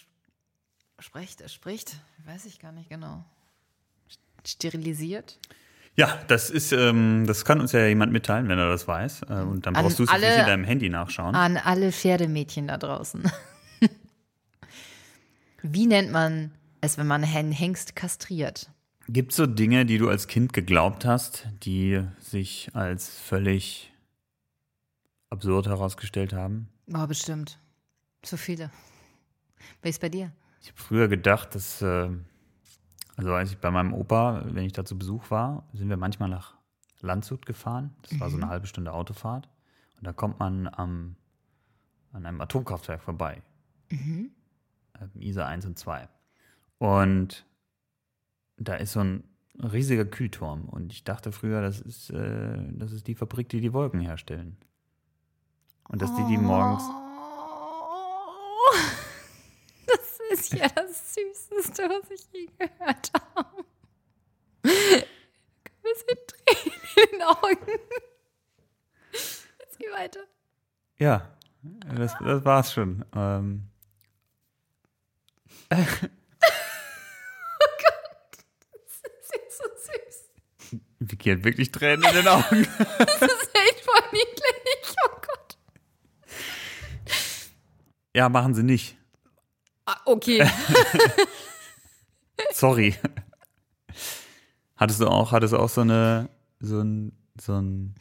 [0.99, 1.41] spricht.
[1.41, 1.97] äh, spricht.
[2.26, 3.26] Weiß ich gar nicht genau.
[4.45, 5.39] Sterilisiert?
[5.97, 9.24] ja, das ist, ähm, das kann uns ja jemand mitteilen, wenn er das weiß.
[9.24, 11.34] Äh, und dann An brauchst du es nicht in deinem Handy nachschauen.
[11.34, 13.30] An alle Pferdemädchen da draußen.
[15.63, 16.51] Wie nennt man
[16.82, 18.70] es, wenn man einen Hengst kastriert?
[19.10, 23.93] Gibt es so Dinge, die du als Kind geglaubt hast, die sich als völlig
[25.30, 26.68] absurd herausgestellt haben?
[26.93, 27.58] Oh, bestimmt.
[28.22, 28.70] Zu viele.
[29.82, 30.34] Wie ist bei dir?
[30.62, 32.10] Ich habe früher gedacht, dass, äh,
[33.16, 36.28] also als ich bei meinem Opa, wenn ich da zu Besuch war, sind wir manchmal
[36.28, 36.55] nach
[36.99, 37.95] Landshut gefahren.
[38.01, 39.47] Das war so eine halbe Stunde Autofahrt.
[39.97, 41.16] Und da kommt man am,
[42.12, 43.41] an einem Atomkraftwerk vorbei.
[44.99, 46.10] Ähm, ISA 1 und 2.
[46.80, 47.45] Und
[48.58, 49.24] da ist so ein
[49.62, 50.68] riesiger Kühlturm.
[50.70, 54.58] Und ich dachte früher, das ist, äh, das ist die Fabrik, die die Wolken herstellen.
[55.88, 56.84] Und dass die die morgens.
[56.84, 58.74] Oh,
[59.88, 63.64] das ist ja das Süßeste, was ich je gehört habe.
[64.62, 67.80] Bisschen Tränen in den Augen.
[69.14, 70.20] Jetzt geh weiter.
[70.99, 71.32] Ja,
[71.95, 73.05] das, das war's schon.
[73.16, 73.70] Ähm,
[75.70, 75.80] Das
[79.41, 80.30] ist so süß.
[80.99, 82.67] Vicky hat wirklich Tränen in den Augen.
[82.97, 84.95] Das ist echt voll niedlich.
[85.05, 85.57] Oh Gott.
[88.15, 88.97] Ja, machen sie nicht.
[89.85, 90.45] Ah, okay.
[92.53, 92.95] Sorry.
[94.75, 96.29] Hattest du auch, hattest du auch so eine,
[96.59, 97.95] so ein, so ein,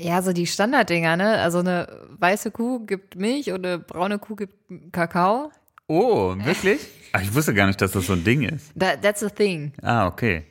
[0.00, 1.38] Ja, so die Standarddinger, ne?
[1.40, 4.54] Also eine weiße Kuh gibt Milch und eine braune Kuh gibt
[4.92, 5.50] Kakao.
[5.88, 6.80] oh, wirklich?
[7.12, 8.72] Ach, ich wusste gar nicht, dass das so ein Ding ist.
[8.78, 9.72] That, that's a thing.
[9.82, 10.44] Ah, okay.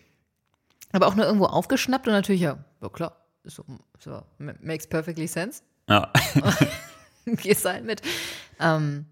[0.91, 3.63] Aber auch nur irgendwo aufgeschnappt und natürlich, ja, ja klar, so,
[3.99, 5.61] so, ma- makes perfectly sense.
[5.87, 6.11] Ja.
[7.25, 8.01] Gehst halt mit.
[8.59, 9.05] Ähm,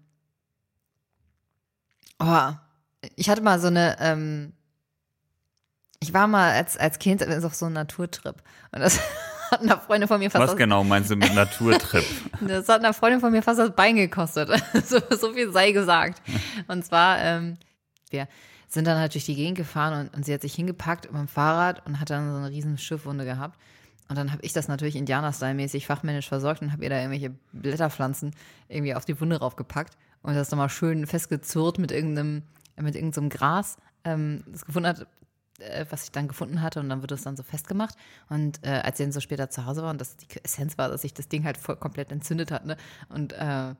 [2.18, 2.50] oh,
[3.16, 4.52] ich hatte mal so eine, ähm,
[6.00, 8.42] ich war mal als, als Kind auf so einem Naturtrip.
[8.72, 9.00] Und das
[9.50, 12.04] hat einer Freundin von mir fast Was das, genau meinst du mit Naturtrip?
[12.40, 14.50] das hat einer Freundin von mir fast das Bein gekostet.
[14.84, 16.22] so, so viel sei gesagt.
[16.66, 17.56] Und zwar, ähm,
[18.10, 18.28] wir
[18.68, 21.28] sind dann halt durch die Gegend gefahren und, und sie hat sich hingepackt mit dem
[21.28, 23.58] Fahrrad und hat dann so eine riesen Schiffwunde gehabt.
[24.08, 28.34] Und dann habe ich das natürlich Indianer-Style-mäßig fachmännisch versorgt und habe ihr da irgendwelche Blätterpflanzen
[28.68, 32.42] irgendwie auf die Wunde raufgepackt und das nochmal schön festgezurrt mit irgendeinem,
[32.76, 35.06] mit irgendeinem Gras, ähm, das gefunden hat,
[35.58, 37.96] äh, was ich dann gefunden hatte und dann wird es dann so festgemacht.
[38.30, 40.88] Und äh, als sie dann so später zu Hause war und das die Essenz war,
[40.88, 42.76] dass sich das Ding halt voll komplett entzündet hat, ne?
[43.10, 43.74] Und äh,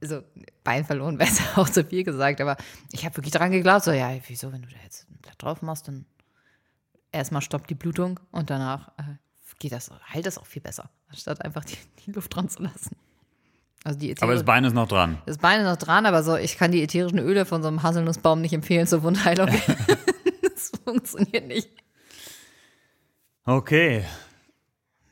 [0.00, 0.22] so
[0.64, 2.56] Bein verloren wäre es auch zu viel gesagt, aber
[2.92, 5.62] ich habe wirklich dran geglaubt, so, ja, wieso, wenn du da jetzt ein Blatt drauf
[5.62, 6.06] machst, dann
[7.12, 9.02] erstmal stoppt die Blutung und danach äh,
[9.58, 12.96] geht das, heilt das auch viel besser, anstatt einfach die, die Luft dran zu lassen.
[13.84, 15.22] Also die Aber das Bein ist noch dran.
[15.26, 17.82] das Bein ist noch dran, aber so, ich kann die ätherischen Öle von so einem
[17.82, 19.48] Haselnussbaum nicht empfehlen zur Wundheilung.
[20.42, 21.70] das funktioniert nicht.
[23.44, 24.04] Okay.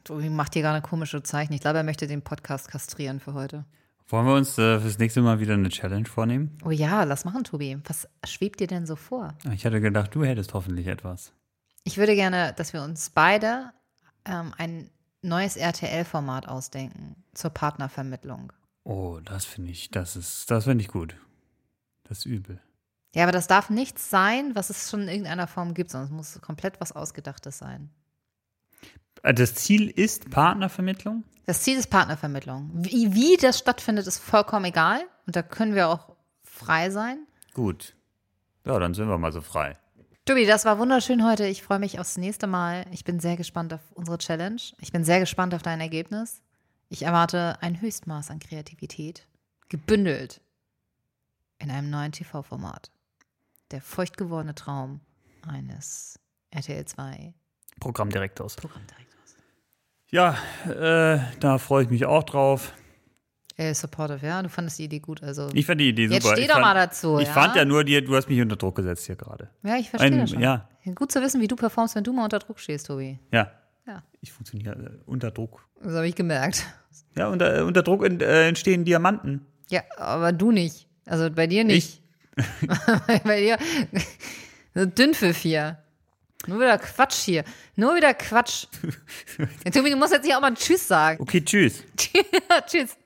[0.05, 1.53] Tobi macht hier gerade komische Zeichen.
[1.53, 3.65] Ich glaube, er möchte den Podcast kastrieren für heute.
[4.09, 6.57] Wollen wir uns äh, fürs nächste Mal wieder eine Challenge vornehmen?
[6.65, 7.79] Oh ja, lass machen, Tobi.
[7.87, 9.35] Was schwebt dir denn so vor?
[9.53, 11.33] Ich hatte gedacht, du hättest hoffentlich etwas.
[11.83, 13.73] Ich würde gerne, dass wir uns beide
[14.25, 14.91] ähm, ein
[15.23, 18.53] neues RTL-Format ausdenken zur Partnervermittlung.
[18.85, 21.17] Oh, das finde ich, das ist, das finde ich gut.
[22.05, 22.61] Das ist übel.
[23.17, 26.15] Ja, aber das darf nichts sein, was es schon in irgendeiner Form gibt, sondern es
[26.15, 27.91] muss komplett was Ausgedachtes sein.
[29.23, 31.25] Äh, Das Ziel ist Partnervermittlung?
[31.47, 32.71] Das Ziel ist Partnervermittlung.
[32.75, 35.01] Wie, wie das stattfindet, ist vollkommen egal.
[35.27, 37.27] Und da können wir auch frei sein.
[37.55, 37.95] Gut.
[38.65, 39.77] Ja, dann sind wir mal so frei.
[40.25, 41.47] Tobi, das war wunderschön heute.
[41.47, 42.85] Ich freue mich aufs nächste Mal.
[42.91, 44.61] Ich bin sehr gespannt auf unsere Challenge.
[44.81, 46.43] Ich bin sehr gespannt auf dein Ergebnis.
[46.89, 49.27] Ich erwarte ein Höchstmaß an Kreativität,
[49.69, 50.41] gebündelt
[51.61, 52.91] in einem neuen TV-Format.
[53.71, 55.01] Der feucht gewordene Traum
[55.47, 56.19] eines
[56.51, 57.35] RTL 2
[57.79, 58.57] Programmdirektors.
[58.57, 59.06] Programmdirektors.
[60.11, 60.37] Ja,
[60.67, 62.73] äh, da freue ich mich auch drauf.
[63.57, 65.23] Äh, supportive, ja, du fandest die Idee gut.
[65.23, 66.35] Also, Ich fand die Idee Jetzt super.
[66.37, 67.33] steh ich doch fand, mal dazu, Ich ja?
[67.33, 69.51] fand ja nur, die, du hast mich unter Druck gesetzt hier gerade.
[69.63, 70.41] ja, ich verstehe Ein- das schon.
[70.41, 70.69] ja.
[70.95, 73.19] Gut zu wissen, wie du performst, wenn du mal unter Druck stehst, Tobi.
[73.33, 73.51] Ja.
[73.87, 74.03] Ja.
[74.21, 75.67] Ich funktioniere äh, unter Druck.
[75.83, 76.65] Das habe ich gemerkt.
[77.17, 79.47] Ja, unter, äh, unter Druck äh, entstehen Diamanten.
[79.71, 80.87] Ja, aber du nicht.
[81.07, 82.03] Also bei dir nicht.
[83.25, 83.59] bei dir.
[84.75, 85.79] Dünnpfiff hier.
[86.47, 87.45] Nur wieder Quatsch hier.
[87.75, 88.67] Nur wieder Quatsch.
[89.65, 91.21] Ja, Tobi, du musst jetzt hier auch mal Tschüss sagen.
[91.21, 91.83] Okay, tschüss.
[92.67, 92.97] Tschüss.